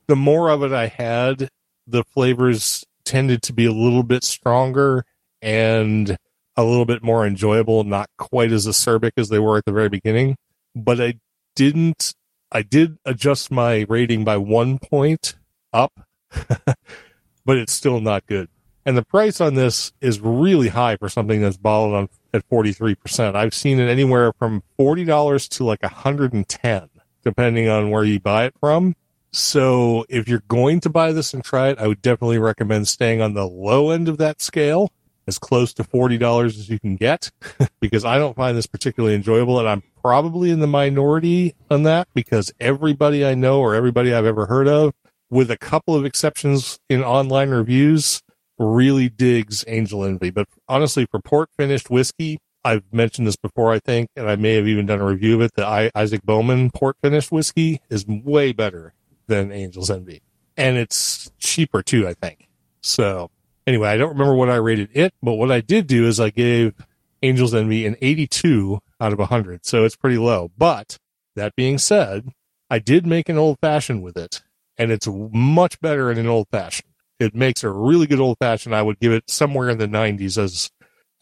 the 0.07 0.16
more 0.16 0.51
of 0.51 0.62
it 0.62 0.73
I 0.73 0.88
had, 0.88 1.49
the 1.87 2.03
flavors 2.05 2.85
tended 3.05 3.42
to 3.42 3.53
be 3.53 3.66
a 3.66 3.73
little 3.73 4.03
bit 4.03 4.25
stronger 4.25 5.05
and 5.40 6.16
a 6.57 6.64
little 6.64 6.85
bit 6.85 7.03
more 7.03 7.27
enjoyable, 7.27 7.85
not 7.85 8.09
quite 8.16 8.53
as 8.53 8.66
acerbic 8.66 9.12
as 9.16 9.29
they 9.29 9.38
were 9.38 9.59
at 9.59 9.64
the 9.66 9.73
very 9.73 9.88
beginning. 9.88 10.37
But 10.75 11.01
I 11.01 11.14
didn't, 11.55 12.14
I 12.51 12.62
did 12.62 12.99
adjust 13.05 13.51
my 13.51 13.87
rating 13.88 14.25
by 14.25 14.37
one 14.37 14.79
point 14.79 15.35
up, 15.73 15.92
but 16.49 17.59
it's 17.59 17.73
still 17.73 18.01
not 18.01 18.27
good. 18.27 18.49
And 18.87 18.97
the 18.97 19.05
price 19.05 19.40
on 19.40 19.55
this 19.55 19.92
is 20.01 20.20
really 20.20 20.68
high 20.68 20.97
for 20.97 21.09
something 21.09 21.40
that's 21.40 21.57
bottled 21.57 21.94
on 21.94 22.09
at 22.35 22.49
43%. 22.49 23.35
I've 23.35 23.55
seen 23.55 23.81
it 23.81 23.88
anywhere 23.88 24.33
from 24.33 24.62
$40 24.79 25.49
to 25.51 25.64
like 25.64 25.83
110 25.83 26.88
depending 27.25 27.68
on 27.68 27.90
where 27.90 28.05
you 28.05 28.20
buy 28.20 28.44
it 28.44 28.55
from. 28.61 28.94
So 29.33 30.05
if 30.09 30.29
you're 30.29 30.44
going 30.47 30.81
to 30.81 30.90
buy 30.90 31.11
this 31.12 31.35
and 31.35 31.42
try 31.42 31.70
it, 31.70 31.79
I 31.79 31.88
would 31.88 32.03
definitely 32.03 32.38
recommend 32.38 32.87
staying 32.87 33.20
on 33.20 33.35
the 33.35 33.49
low 33.49 33.90
end 33.90 34.09
of 34.09 34.18
that 34.18 34.40
scale, 34.40 34.92
as 35.27 35.38
close 35.38 35.73
to 35.75 35.85
$40 35.85 36.44
as 36.44 36.68
you 36.68 36.79
can 36.79 36.94
get, 36.94 37.33
because 37.81 38.05
I 38.05 38.18
don't 38.18 38.37
find 38.37 38.57
this 38.57 38.66
particularly 38.66 39.16
enjoyable. 39.16 39.59
And 39.59 39.68
I'm 39.68 39.83
probably 40.01 40.51
in 40.51 40.61
the 40.61 40.68
minority 40.68 41.57
on 41.68 41.83
that 41.83 42.07
because 42.14 42.53
everybody 42.61 43.25
I 43.25 43.35
know 43.35 43.59
or 43.61 43.75
everybody 43.75 44.14
I've 44.14 44.27
ever 44.27 44.47
heard 44.47 44.68
of, 44.68 44.94
with 45.31 45.51
a 45.51 45.57
couple 45.57 45.97
of 45.97 46.05
exceptions 46.05 46.79
in 46.88 47.03
online 47.03 47.51
reviews, 47.51 48.23
really 48.58 49.08
digs 49.08 49.64
Angel 49.66 50.04
Envy. 50.04 50.30
But 50.30 50.46
honestly, 50.68 51.06
for 51.10 51.20
port 51.20 51.50
finished 51.56 51.90
whiskey, 51.90 52.38
I've 52.64 52.84
mentioned 52.92 53.26
this 53.26 53.36
before, 53.36 53.72
I 53.72 53.78
think, 53.78 54.08
and 54.16 54.28
I 54.28 54.36
may 54.36 54.54
have 54.54 54.66
even 54.66 54.86
done 54.86 55.00
a 55.00 55.04
review 55.06 55.34
of 55.36 55.42
it. 55.42 55.52
The 55.54 55.66
I- 55.66 55.90
Isaac 55.94 56.22
Bowman 56.22 56.70
port 56.70 56.96
finished 57.02 57.30
whiskey 57.30 57.80
is 57.90 58.06
way 58.06 58.52
better 58.52 58.94
than 59.26 59.52
Angel's 59.52 59.90
Envy. 59.90 60.22
And 60.56 60.76
it's 60.76 61.30
cheaper 61.38 61.82
too, 61.82 62.06
I 62.08 62.14
think. 62.14 62.48
So 62.80 63.30
anyway, 63.66 63.88
I 63.88 63.96
don't 63.96 64.10
remember 64.12 64.34
what 64.34 64.50
I 64.50 64.56
rated 64.56 64.90
it, 64.94 65.12
but 65.22 65.34
what 65.34 65.50
I 65.50 65.60
did 65.60 65.86
do 65.86 66.06
is 66.06 66.20
I 66.20 66.30
gave 66.30 66.74
Angel's 67.22 67.54
Envy 67.54 67.86
an 67.86 67.96
82 68.00 68.78
out 69.00 69.12
of 69.12 69.18
100. 69.18 69.66
So 69.66 69.84
it's 69.84 69.96
pretty 69.96 70.18
low. 70.18 70.50
But 70.56 70.98
that 71.36 71.56
being 71.56 71.78
said, 71.78 72.30
I 72.70 72.78
did 72.78 73.06
make 73.06 73.28
an 73.28 73.36
old 73.36 73.58
fashioned 73.60 74.02
with 74.02 74.16
it 74.16 74.42
and 74.78 74.90
it's 74.90 75.08
much 75.08 75.80
better 75.80 76.10
in 76.10 76.18
an 76.18 76.26
old 76.26 76.48
fashioned. 76.50 76.88
It 77.20 77.35
makes 77.35 77.62
a 77.62 77.70
really 77.70 78.07
good 78.07 78.20
old 78.20 78.38
fashioned. 78.38 78.74
I 78.74 78.83
would 78.83 78.98
give 78.98 79.12
it 79.12 79.31
somewhere 79.31 79.70
in 79.70 79.79
the 79.79 79.87
90s 79.87 80.37
as 80.37 80.70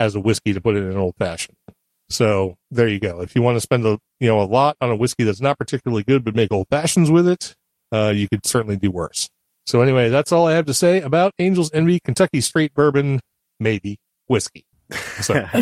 as 0.01 0.15
a 0.15 0.21
whiskey 0.21 0.53
to 0.53 0.61
put 0.61 0.75
it 0.75 0.83
in 0.83 0.91
an 0.91 0.97
old 0.97 1.15
fashioned. 1.19 1.57
So 2.11 2.57
there 2.71 2.89
you 2.89 2.99
go. 2.99 3.21
If 3.21 3.35
you 3.35 3.43
want 3.43 3.57
to 3.57 3.61
spend 3.61 3.87
a 3.87 3.99
you 4.21 4.29
know 4.29 4.41
a 4.41 4.45
lot 4.45 4.77
on 4.81 4.91
a 4.91 4.97
whiskey 4.97 5.25
that's 5.25 5.41
not 5.41 5.59
particularly 5.59 6.03
good 6.03 6.25
but 6.25 6.35
make 6.35 6.53
old 6.53 6.69
fashions 6.71 7.11
with 7.11 7.29
it, 7.29 7.55
uh, 7.93 8.13
you 8.15 8.29
could 8.29 8.47
certainly 8.47 8.77
do 8.77 8.91
worse. 8.91 9.29
So 9.67 9.81
anyway, 9.81 10.09
that's 10.09 10.33
all 10.33 10.47
I 10.47 10.55
have 10.55 10.67
to 10.67 10.75
say 10.75 11.01
about 11.01 11.33
Angel's 11.39 11.73
Envy 11.73 12.01
Kentucky 12.01 12.41
Straight 12.41 12.75
Bourbon, 12.75 13.21
maybe 13.61 13.99
whiskey. 14.27 14.65
So 15.21 15.35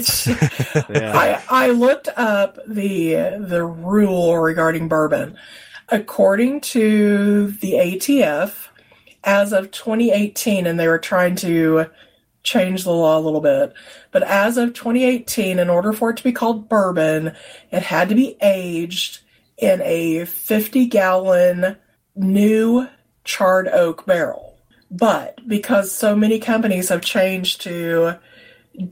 Yeah. 0.90 1.12
I, 1.14 1.42
I 1.48 1.70
looked 1.70 2.08
up 2.16 2.58
the 2.66 3.36
the 3.38 3.64
rule 3.64 4.38
regarding 4.38 4.88
bourbon. 4.88 5.36
According 5.90 6.60
to 6.62 7.48
the 7.48 7.72
ATF, 7.72 8.68
as 9.24 9.52
of 9.52 9.70
2018, 9.70 10.66
and 10.66 10.78
they 10.78 10.88
were 10.88 10.98
trying 10.98 11.36
to 11.36 11.86
change 12.42 12.84
the 12.84 12.92
law 12.92 13.18
a 13.18 13.20
little 13.20 13.40
bit, 13.40 13.74
but 14.12 14.22
as 14.22 14.56
of 14.56 14.72
2018, 14.72 15.58
in 15.58 15.68
order 15.68 15.92
for 15.92 16.10
it 16.10 16.16
to 16.16 16.24
be 16.24 16.32
called 16.32 16.68
bourbon, 16.68 17.34
it 17.70 17.82
had 17.82 18.08
to 18.08 18.14
be 18.14 18.36
aged 18.40 19.20
in 19.58 19.80
a 19.82 20.24
50 20.24 20.86
gallon 20.86 21.76
new 22.16 22.88
charred 23.24 23.68
oak 23.68 24.06
barrel. 24.06 24.58
But 24.90 25.46
because 25.46 25.92
so 25.92 26.16
many 26.16 26.38
companies 26.38 26.88
have 26.88 27.02
changed 27.02 27.60
to 27.62 28.18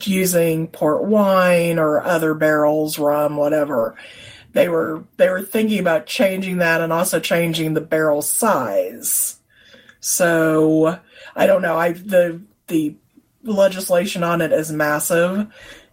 using 0.05 0.69
port 0.69 1.05
wine 1.05 1.79
or 1.79 2.03
other 2.03 2.35
barrels, 2.35 2.99
rum, 2.99 3.37
whatever. 3.37 3.97
They 4.53 4.69
were 4.69 5.05
they 5.17 5.29
were 5.29 5.43
thinking 5.43 5.79
about 5.79 6.07
changing 6.07 6.59
that 6.59 6.81
and 6.81 6.93
also 6.93 7.21
changing 7.21 7.75
the 7.75 7.81
barrel 7.81 8.23
size. 8.23 9.38
So 10.09 10.99
I 11.37 11.47
don't 11.47 11.61
know. 11.61 11.77
I 11.77 11.93
the 11.93 12.41
the 12.67 12.97
legislation 13.43 14.23
on 14.23 14.41
it 14.41 14.53
is 14.53 14.73
massive, 14.73 15.47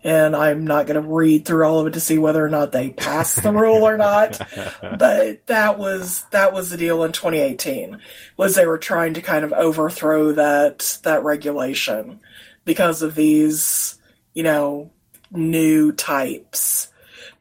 and 0.06 0.36
I'm 0.36 0.65
not 0.65 0.88
going 0.88 1.01
to 1.01 1.08
read 1.08 1.45
through 1.45 1.65
all 1.65 1.80
of 1.80 1.88
it 1.88 1.93
to 1.93 1.99
see 1.99 2.17
whether 2.17 2.43
or 2.43 2.49
not 2.49 2.71
they 2.71 2.91
passed 2.91 3.43
the 3.43 3.51
rule 3.51 3.84
or 3.84 3.97
not. 3.97 4.39
But 4.97 5.45
that 5.47 5.78
was 5.78 6.23
that 6.32 6.54
was 6.54 6.69
the 6.69 6.78
deal 6.78 7.04
in 7.04 7.12
2018 7.12 7.99
was 8.38 8.56
they 8.56 8.65
were 8.65 8.78
trying 8.78 9.15
to 9.15 9.21
kind 9.21 9.43
of 9.43 9.51
overthrow 9.51 10.32
that 10.32 10.99
that 11.04 11.23
regulation 11.23 12.21
because 12.63 13.01
of 13.01 13.15
these, 13.15 13.97
you 14.34 14.43
know, 14.43 14.91
new 15.32 15.91
types. 15.91 16.88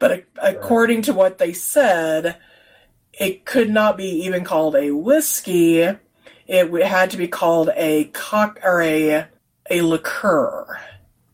But 0.00 0.10
a- 0.10 0.24
according 0.42 1.02
to 1.02 1.12
what 1.14 1.38
they 1.38 1.52
said, 1.52 2.36
it 3.12 3.44
could 3.44 3.70
not 3.70 3.96
be 3.96 4.24
even 4.24 4.42
called 4.42 4.74
a 4.74 4.90
whiskey. 4.90 5.88
It 6.46 6.70
had 6.86 7.10
to 7.10 7.16
be 7.16 7.28
called 7.28 7.70
a 7.76 8.04
cock 8.12 8.60
or 8.62 8.82
a 8.82 9.26
a 9.70 9.80
liqueur 9.82 10.78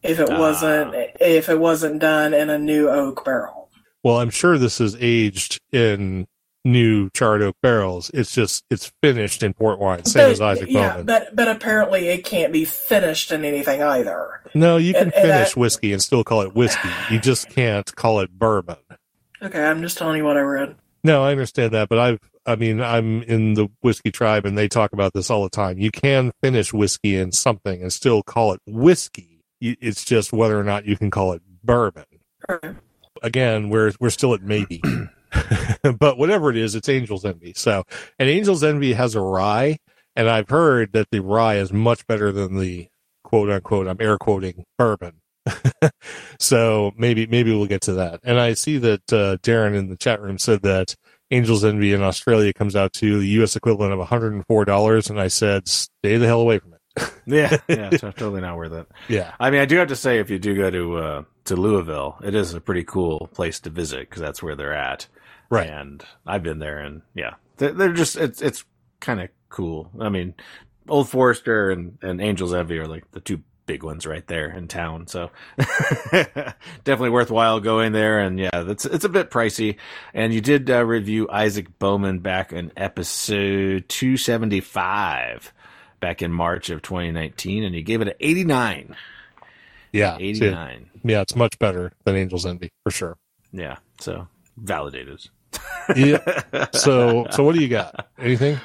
if 0.03 0.21
it 0.21 0.31
Ah. 0.31 0.39
wasn't 0.39 0.95
if 1.21 1.49
it 1.49 1.59
wasn't 1.59 1.99
done 2.01 2.33
in 2.35 2.49
a 2.51 2.59
new 2.59 2.89
oak 2.89 3.25
barrel. 3.25 3.69
well, 4.05 4.19
I'm 4.21 4.31
sure 4.31 4.57
this 4.57 4.81
is 4.81 4.97
aged 5.01 5.61
in 5.73 6.27
new 6.65 7.09
charred 7.11 7.43
oak 7.43 7.57
barrels. 7.63 8.11
It's 8.15 8.33
just 8.35 8.65
it's 8.71 8.93
finished 9.03 9.43
in 9.43 9.53
port 9.55 9.79
wine, 9.79 10.05
same 10.05 10.25
But- 10.27 10.31
as 10.33 10.41
Isaac 10.41 10.69
yeah, 10.71 10.91
Bowman. 10.91 11.07
but 11.07 11.35
but 11.35 11.49
apparently 11.49 12.09
it 12.09 12.25
can't 12.25 12.53
be 12.53 12.65
finished 12.65 13.33
in 13.33 13.45
anything 13.45 13.83
either. 13.83 14.41
no, 14.55 14.77
you 14.77 14.93
can 14.93 15.05
and- 15.05 15.15
and 15.15 15.23
finish 15.23 15.49
that- 15.51 15.57
whiskey 15.61 15.93
and 15.93 16.03
still 16.03 16.23
call 16.25 16.43
it 16.43 16.55
whiskey. 16.55 16.89
You 17.11 17.19
just 17.19 17.49
can't 17.51 17.95
call 17.97 18.21
it 18.21 18.31
bourbon. 18.39 18.77
Okay, 19.43 19.63
I'm 19.65 19.81
just 19.81 19.97
telling 19.97 20.19
you 20.19 20.25
what 20.27 20.37
I 20.37 20.41
read. 20.41 20.75
No, 21.03 21.25
I 21.25 21.31
understand 21.31 21.73
that, 21.73 21.89
but 21.89 21.99
I've, 21.99 22.19
I 22.47 22.57
mean, 22.57 22.81
I'm 22.81 23.23
in 23.23 23.55
the 23.55 23.69
whiskey 23.81 24.11
tribe 24.11 24.47
and 24.47 24.57
they 24.57 24.69
talk 24.69 24.93
about 24.93 25.13
this 25.13 25.31
all 25.31 25.43
the 25.43 25.51
time. 25.51 25.79
You 25.79 25.91
can 25.91 26.33
finish 26.43 26.73
whiskey 26.73 27.17
in 27.17 27.33
something 27.33 27.83
and 27.83 27.93
still 27.93 28.23
call 28.23 28.53
it 28.53 28.61
whiskey. 28.67 29.43
It's 29.61 30.05
just 30.05 30.33
whether 30.33 30.59
or 30.59 30.65
not 30.65 30.87
you 30.87 30.97
can 30.97 31.11
call 31.11 31.33
it 31.33 31.43
bourbon. 31.63 32.07
Okay. 32.49 32.75
Again, 33.23 33.69
we're, 33.69 33.93
we're 34.01 34.11
still 34.11 34.33
at 34.33 34.43
maybe, 34.43 34.83
but 35.99 36.17
whatever 36.17 36.51
it 36.51 36.57
is, 36.57 36.75
it's 36.75 36.89
Angel's 36.89 37.27
Envy. 37.27 37.53
So, 37.55 37.85
and 38.19 38.31
Angel's 38.31 38.65
Envy 38.65 38.95
has 38.95 39.15
a 39.15 39.21
rye 39.21 39.77
and 40.17 40.29
I've 40.29 40.49
heard 40.49 40.93
that 40.93 41.11
the 41.11 41.21
rye 41.21 41.57
is 41.57 41.73
much 41.73 42.07
better 42.07 42.33
than 42.33 42.59
the 42.59 42.89
quote 43.23 43.51
unquote, 43.51 43.87
I'm 43.87 44.01
air 44.01 44.19
quoting 44.19 44.65
bourbon. 44.77 45.21
so 46.39 46.93
maybe 46.97 47.27
maybe 47.27 47.51
we'll 47.53 47.67
get 47.67 47.83
to 47.83 47.95
that. 47.95 48.21
And 48.23 48.39
I 48.39 48.55
see 48.55 48.79
that 48.79 49.13
uh, 49.13 49.37
Darren 49.39 49.75
in 49.77 49.89
the 49.89 49.97
chat 49.97 50.21
room 50.21 50.39
said 50.39 50.63
that 50.63 50.97
Angels 51.31 51.65
Envy 51.65 51.93
in 51.93 52.03
Australia 52.03 52.53
comes 52.53 52.75
out 52.75 52.93
to 52.95 53.21
the 53.21 53.27
U.S. 53.29 53.55
equivalent 53.57 53.93
of 53.93 54.09
$104, 54.09 55.11
and 55.11 55.21
I 55.21 55.29
said, 55.29 55.69
stay 55.69 56.17
the 56.17 56.27
hell 56.27 56.41
away 56.41 56.59
from 56.59 56.75
it. 56.75 56.81
yeah, 57.27 57.57
yeah, 57.69 57.91
totally 57.91 58.41
not 58.41 58.57
worth 58.57 58.73
it. 58.73 58.89
Yeah, 59.09 59.33
I 59.39 59.51
mean, 59.51 59.61
I 59.61 59.65
do 59.65 59.77
have 59.77 59.89
to 59.89 59.97
say, 59.97 60.19
if 60.19 60.29
you 60.29 60.39
do 60.41 60.57
go 60.57 60.71
to 60.71 60.97
uh, 60.97 61.23
to 61.45 61.57
Louisville, 61.57 62.19
it 62.23 62.35
is 62.35 62.53
a 62.53 62.61
pretty 62.61 62.83
cool 62.83 63.29
place 63.33 63.61
to 63.61 63.71
visit 63.71 64.01
because 64.01 64.21
that's 64.21 64.43
where 64.43 64.57
they're 64.57 64.75
at. 64.75 65.07
right. 65.51 65.69
And 65.69 66.05
I've 66.27 66.43
been 66.43 66.59
there, 66.59 66.79
and 66.81 67.03
yeah, 67.15 67.35
they're, 67.59 67.73
they're 67.73 67.93
just 67.93 68.17
it's 68.17 68.43
it's 68.43 68.65
kind 68.99 69.21
of 69.21 69.29
cool. 69.51 69.89
I 70.01 70.09
mean, 70.09 70.35
Old 70.89 71.09
Forester 71.09 71.71
and 71.71 71.97
and 72.03 72.21
Angels 72.21 72.53
Envy 72.53 72.79
are 72.79 72.89
like 72.89 73.09
the 73.13 73.21
two 73.21 73.43
big 73.71 73.85
ones 73.85 74.05
right 74.05 74.27
there 74.27 74.51
in 74.51 74.67
town. 74.67 75.07
So 75.07 75.31
definitely 76.11 77.11
worthwhile 77.11 77.61
going 77.61 77.93
there. 77.93 78.19
And 78.19 78.37
yeah, 78.37 78.63
that's 78.65 78.85
it's 78.85 79.05
a 79.05 79.09
bit 79.09 79.31
pricey. 79.31 79.77
And 80.13 80.35
you 80.35 80.41
did 80.41 80.69
uh, 80.69 80.85
review 80.85 81.29
Isaac 81.31 81.79
Bowman 81.79 82.19
back 82.19 82.53
in 82.53 82.73
episode 82.77 83.89
two 83.89 84.17
seventy 84.17 84.61
five. 84.61 85.53
Back 86.01 86.21
in 86.23 86.33
March 86.33 86.71
of 86.71 86.81
2019, 86.81 87.63
and 87.63 87.75
you 87.75 87.83
gave 87.83 88.01
it 88.01 88.09
an 88.09 88.15
89. 88.21 88.97
Yeah, 89.93 90.17
89. 90.19 90.89
yeah, 91.05 91.21
it's 91.21 91.37
much 91.37 91.59
better 91.59 91.93
than 92.05 92.17
Angels 92.17 92.47
Envy 92.47 92.71
for 92.85 92.91
sure. 92.91 93.19
Yeah, 93.53 93.77
so 94.01 94.27
validated. 94.57 95.29
Yeah. 95.95 96.43
So, 96.73 97.27
so 97.31 97.45
what 97.45 97.55
do 97.55 97.61
you 97.61 97.69
got? 97.69 98.09
Anything? 98.19 98.59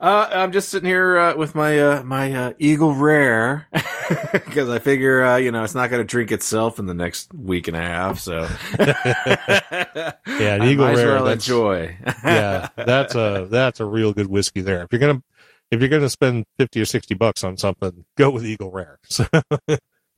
Uh, 0.00 0.26
I'm 0.32 0.50
just 0.50 0.70
sitting 0.70 0.88
here 0.88 1.18
uh, 1.18 1.36
with 1.36 1.54
my 1.54 1.78
uh, 1.78 2.02
my 2.02 2.32
uh, 2.32 2.52
Eagle 2.58 2.94
Rare 2.94 3.68
because 4.32 4.70
I 4.70 4.78
figure 4.78 5.22
uh, 5.22 5.36
you 5.36 5.52
know 5.52 5.62
it's 5.62 5.74
not 5.74 5.90
going 5.90 6.00
to 6.00 6.06
drink 6.06 6.32
itself 6.32 6.78
in 6.78 6.86
the 6.86 6.94
next 6.94 7.34
week 7.34 7.68
and 7.68 7.76
a 7.76 7.80
half. 7.80 8.18
So 8.18 8.48
Yeah, 8.78 10.54
an 10.54 10.62
Eagle 10.62 10.86
Rare. 10.86 11.16
well 11.16 11.24
that's, 11.24 11.46
enjoy. 11.46 11.98
yeah, 12.24 12.68
that's 12.76 13.14
a 13.14 13.46
that's 13.50 13.80
a 13.80 13.84
real 13.84 14.14
good 14.14 14.28
whiskey 14.28 14.62
there. 14.62 14.82
If 14.84 14.88
you're 14.90 15.00
gonna 15.00 15.22
if 15.70 15.80
you're 15.80 15.90
gonna 15.90 16.08
spend 16.08 16.46
fifty 16.56 16.80
or 16.80 16.86
sixty 16.86 17.14
bucks 17.14 17.44
on 17.44 17.58
something, 17.58 18.06
go 18.16 18.30
with 18.30 18.46
Eagle 18.46 18.70
Rare. 18.70 18.98
So, 19.04 19.26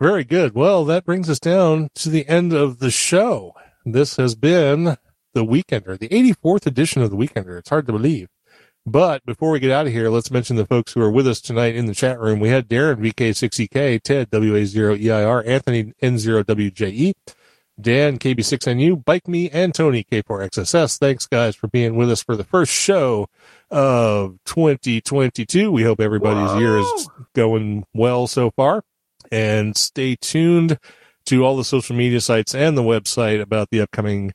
very 0.00 0.22
good. 0.22 0.54
Well, 0.54 0.84
that 0.84 1.04
brings 1.04 1.28
us 1.28 1.40
down 1.40 1.88
to 1.96 2.08
the 2.08 2.28
end 2.28 2.52
of 2.52 2.78
the 2.78 2.92
show. 2.92 3.52
This 3.84 4.14
has 4.14 4.36
been 4.36 4.96
the 5.34 5.44
Weekender, 5.44 5.98
the 5.98 6.08
84th 6.08 6.66
edition 6.66 7.02
of 7.02 7.10
the 7.10 7.16
Weekender. 7.16 7.58
It's 7.58 7.70
hard 7.70 7.86
to 7.86 7.92
believe. 7.92 8.28
But 8.84 9.24
before 9.24 9.52
we 9.52 9.60
get 9.60 9.70
out 9.70 9.86
of 9.86 9.92
here, 9.92 10.10
let's 10.10 10.30
mention 10.30 10.56
the 10.56 10.66
folks 10.66 10.92
who 10.92 11.00
are 11.02 11.10
with 11.10 11.28
us 11.28 11.40
tonight 11.40 11.76
in 11.76 11.86
the 11.86 11.94
chat 11.94 12.18
room. 12.18 12.40
We 12.40 12.48
had 12.48 12.68
Darren 12.68 12.96
VK6EK, 12.96 14.02
Ted 14.02 14.30
WA0EIR, 14.30 15.46
Anthony 15.46 15.92
N0WJE, 16.02 17.14
Dan 17.80 18.18
KB6NU, 18.18 19.04
Bike 19.04 19.28
Me, 19.28 19.48
and 19.50 19.72
Tony 19.72 20.04
K4XSS. 20.04 20.98
Thanks 20.98 21.26
guys 21.26 21.54
for 21.54 21.68
being 21.68 21.94
with 21.94 22.10
us 22.10 22.24
for 22.24 22.34
the 22.34 22.42
first 22.42 22.72
show 22.72 23.28
of 23.70 24.38
2022. 24.46 25.70
We 25.70 25.84
hope 25.84 26.00
everybody's 26.00 26.60
year 26.60 26.78
is 26.78 27.08
going 27.36 27.84
well 27.94 28.26
so 28.26 28.50
far. 28.50 28.82
And 29.30 29.76
stay 29.76 30.16
tuned 30.16 30.78
to 31.26 31.44
all 31.44 31.56
the 31.56 31.64
social 31.64 31.94
media 31.94 32.20
sites 32.20 32.52
and 32.52 32.76
the 32.76 32.82
website 32.82 33.40
about 33.40 33.70
the 33.70 33.80
upcoming 33.80 34.32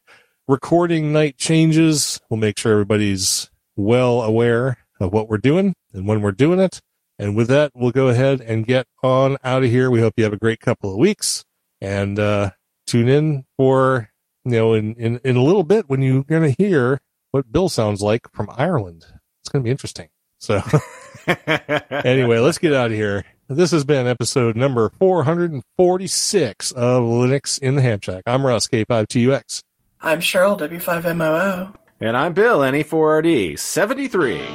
recording 0.48 1.12
night 1.12 1.38
changes. 1.38 2.22
We'll 2.30 2.40
make 2.40 2.58
sure 2.58 2.72
everybody's 2.72 3.50
well 3.78 4.22
aware 4.22 4.78
of 5.00 5.14
what 5.14 5.30
we're 5.30 5.38
doing 5.38 5.74
and 5.94 6.08
when 6.08 6.22
we're 6.22 6.32
doing 6.32 6.60
it. 6.60 6.82
And 7.20 7.36
with 7.36 7.48
that, 7.48 7.72
we'll 7.74 7.92
go 7.92 8.10
ahead 8.10 8.42
and 8.42 8.66
get 8.66 8.88
on 9.02 9.38
out 9.44 9.64
of 9.64 9.70
here. 9.70 9.90
We 9.90 10.02
hope 10.02 10.14
you 10.18 10.24
have 10.24 10.34
a 10.34 10.38
great 10.38 10.60
couple 10.60 10.92
of 10.92 10.98
weeks 10.98 11.44
and, 11.82 12.20
uh, 12.20 12.52
tune 12.86 13.08
in 13.08 13.46
for, 13.58 14.10
you 14.46 14.52
know, 14.52 14.74
in, 14.74 14.96
in, 14.96 15.20
in 15.24 15.36
a 15.36 15.44
little 15.44 15.64
bit 15.64 15.90
when 15.90 16.02
you're 16.02 16.24
going 16.24 16.44
to 16.44 16.64
hear 16.64 17.00
what 17.32 17.52
Bill 17.52 17.70
sounds 17.70 18.02
like 18.02 18.32
from 18.34 18.50
Ireland. 18.56 19.06
It's 19.42 19.50
going 19.50 19.64
to 19.64 19.68
be 19.68 19.72
interesting. 19.72 20.10
So 20.40 20.62
anyway, 21.92 22.40
let's 22.40 22.58
get 22.58 22.74
out 22.74 22.88
of 22.88 22.98
here. 22.98 23.26
This 23.50 23.72
has 23.72 23.84
been 23.84 24.08
episode 24.08 24.56
number 24.56 24.90
446 25.00 26.72
of 26.74 27.04
Linux 27.04 27.60
in 27.60 27.76
the 27.76 27.82
Ham 27.82 28.00
Shack. 28.02 28.24
I'm 28.26 28.46
Russ, 28.46 28.68
K5TUX. 28.68 29.64
I'm 30.02 30.20
Cheryl, 30.20 30.60
W5MOO. 30.60 31.74
And 32.00 32.16
I'm 32.16 32.34
Bill, 32.34 32.64
E 32.64 32.84
NE4RD 32.84 33.58
seventy 33.58 34.08
three. 34.08 34.46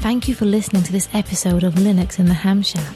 Thank 0.00 0.28
you 0.28 0.36
for 0.36 0.44
listening 0.44 0.84
to 0.84 0.92
this 0.92 1.08
episode 1.12 1.64
of 1.64 1.74
Linux 1.74 2.20
in 2.20 2.26
the 2.26 2.34
Ham 2.34 2.62
Shack. 2.62 2.94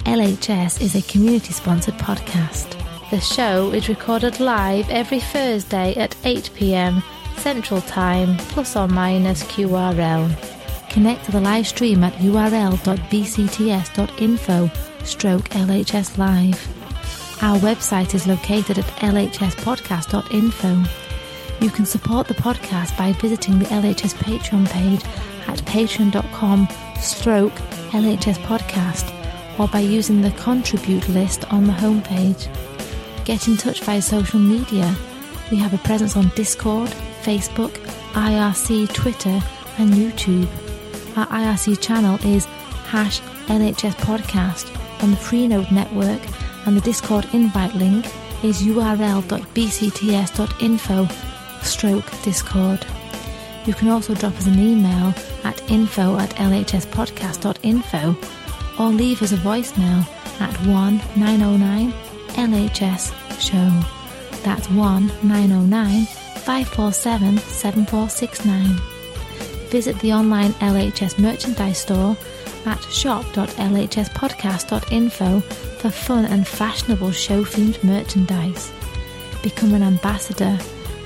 LHS 0.00 0.82
is 0.82 0.94
a 0.94 1.02
community 1.10 1.52
sponsored 1.52 1.94
podcast. 1.94 2.81
The 3.12 3.20
show 3.20 3.70
is 3.72 3.90
recorded 3.90 4.40
live 4.40 4.88
every 4.88 5.20
Thursday 5.20 5.94
at 5.96 6.16
8 6.24 6.48
pm 6.54 7.02
Central 7.36 7.82
Time, 7.82 8.38
plus 8.38 8.74
or 8.74 8.88
minus 8.88 9.42
QRL. 9.42 10.88
Connect 10.88 11.22
to 11.26 11.32
the 11.32 11.40
live 11.42 11.66
stream 11.66 12.04
at 12.04 12.14
url.bcts.info 12.14 12.70
stroke 15.04 15.44
LHS 15.50 16.16
Live. 16.16 17.42
Our 17.42 17.58
website 17.58 18.14
is 18.14 18.26
located 18.26 18.78
at 18.78 18.86
lhspodcast.info. 18.86 20.84
You 21.62 21.70
can 21.70 21.84
support 21.84 22.28
the 22.28 22.34
podcast 22.34 22.96
by 22.96 23.12
visiting 23.12 23.58
the 23.58 23.66
LHS 23.66 24.14
Patreon 24.14 24.70
page 24.70 25.04
at 25.48 25.58
patreon.com 25.66 26.66
stroke 26.98 27.52
LHS 27.92 28.38
podcast 28.46 29.12
or 29.60 29.68
by 29.68 29.80
using 29.80 30.22
the 30.22 30.30
contribute 30.30 31.06
list 31.10 31.44
on 31.52 31.66
the 31.66 31.74
homepage. 31.74 32.48
Get 33.24 33.46
in 33.46 33.56
touch 33.56 33.82
via 33.82 34.02
social 34.02 34.40
media. 34.40 34.94
We 35.50 35.56
have 35.58 35.72
a 35.72 35.78
presence 35.78 36.16
on 36.16 36.28
Discord, 36.34 36.90
Facebook, 37.22 37.72
IRC, 38.14 38.92
Twitter, 38.92 39.40
and 39.78 39.92
YouTube. 39.92 40.48
Our 41.16 41.26
IRC 41.26 41.80
channel 41.80 42.18
is 42.26 42.46
hash 42.86 43.20
LHS 43.46 43.94
podcast 43.96 44.72
on 45.02 45.12
the 45.12 45.16
Freenode 45.16 45.70
network, 45.70 46.20
and 46.66 46.76
the 46.76 46.80
Discord 46.80 47.28
invite 47.32 47.74
link 47.74 48.06
is 48.42 48.62
url.bcts.info 48.62 49.48
stroke 51.62 52.22
Discord. 52.22 52.84
You 53.66 53.74
can 53.74 53.88
also 53.88 54.14
drop 54.14 54.34
us 54.34 54.46
an 54.48 54.58
email 54.58 55.14
at 55.44 55.70
info 55.70 56.18
at 56.18 56.30
lhspodcast.info 56.30 58.16
or 58.80 58.88
leave 58.88 59.22
us 59.22 59.30
a 59.30 59.36
voicemail 59.36 60.04
at 60.40 60.66
1909 60.66 61.92
LHS 62.34 63.12
show. 63.40 63.70
That's 64.42 64.68
1909 64.70 66.06
547 66.06 67.38
7469. 67.38 68.76
Visit 69.70 69.98
the 70.00 70.12
online 70.12 70.52
LHS 70.54 71.18
merchandise 71.18 71.78
store 71.78 72.16
at 72.66 72.82
shop.lhspodcast.info 72.84 75.40
for 75.40 75.90
fun 75.90 76.24
and 76.26 76.46
fashionable 76.46 77.10
show 77.12 77.44
themed 77.44 77.82
merchandise. 77.82 78.70
Become 79.42 79.74
an 79.74 79.82
ambassador 79.82 80.56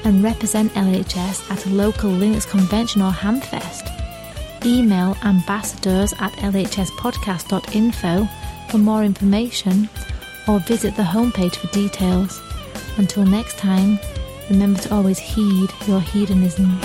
and 0.05 0.23
represent 0.23 0.73
LHS 0.75 1.51
at 1.51 1.65
a 1.67 1.71
local 1.71 2.11
Linux 2.11 2.47
convention 2.49 3.03
or 3.03 3.11
Hamfest. 3.11 3.91
Email 4.65 5.17
ambassadors 5.25 6.13
at 6.15 6.33
lhspodcast.info 6.33 8.29
for 8.71 8.79
more 8.79 9.05
information 9.05 9.89
or 10.49 10.61
visit 10.61 10.97
the 10.97 11.03
homepage 11.03 11.57
for 11.57 11.67
details. 11.69 12.41
Until 12.97 13.25
next 13.25 13.59
time, 13.59 13.99
remember 14.51 14.81
to 14.81 14.95
always 14.95 15.19
heed 15.19 15.71
your 15.87 16.01
hedonism. 16.01 16.81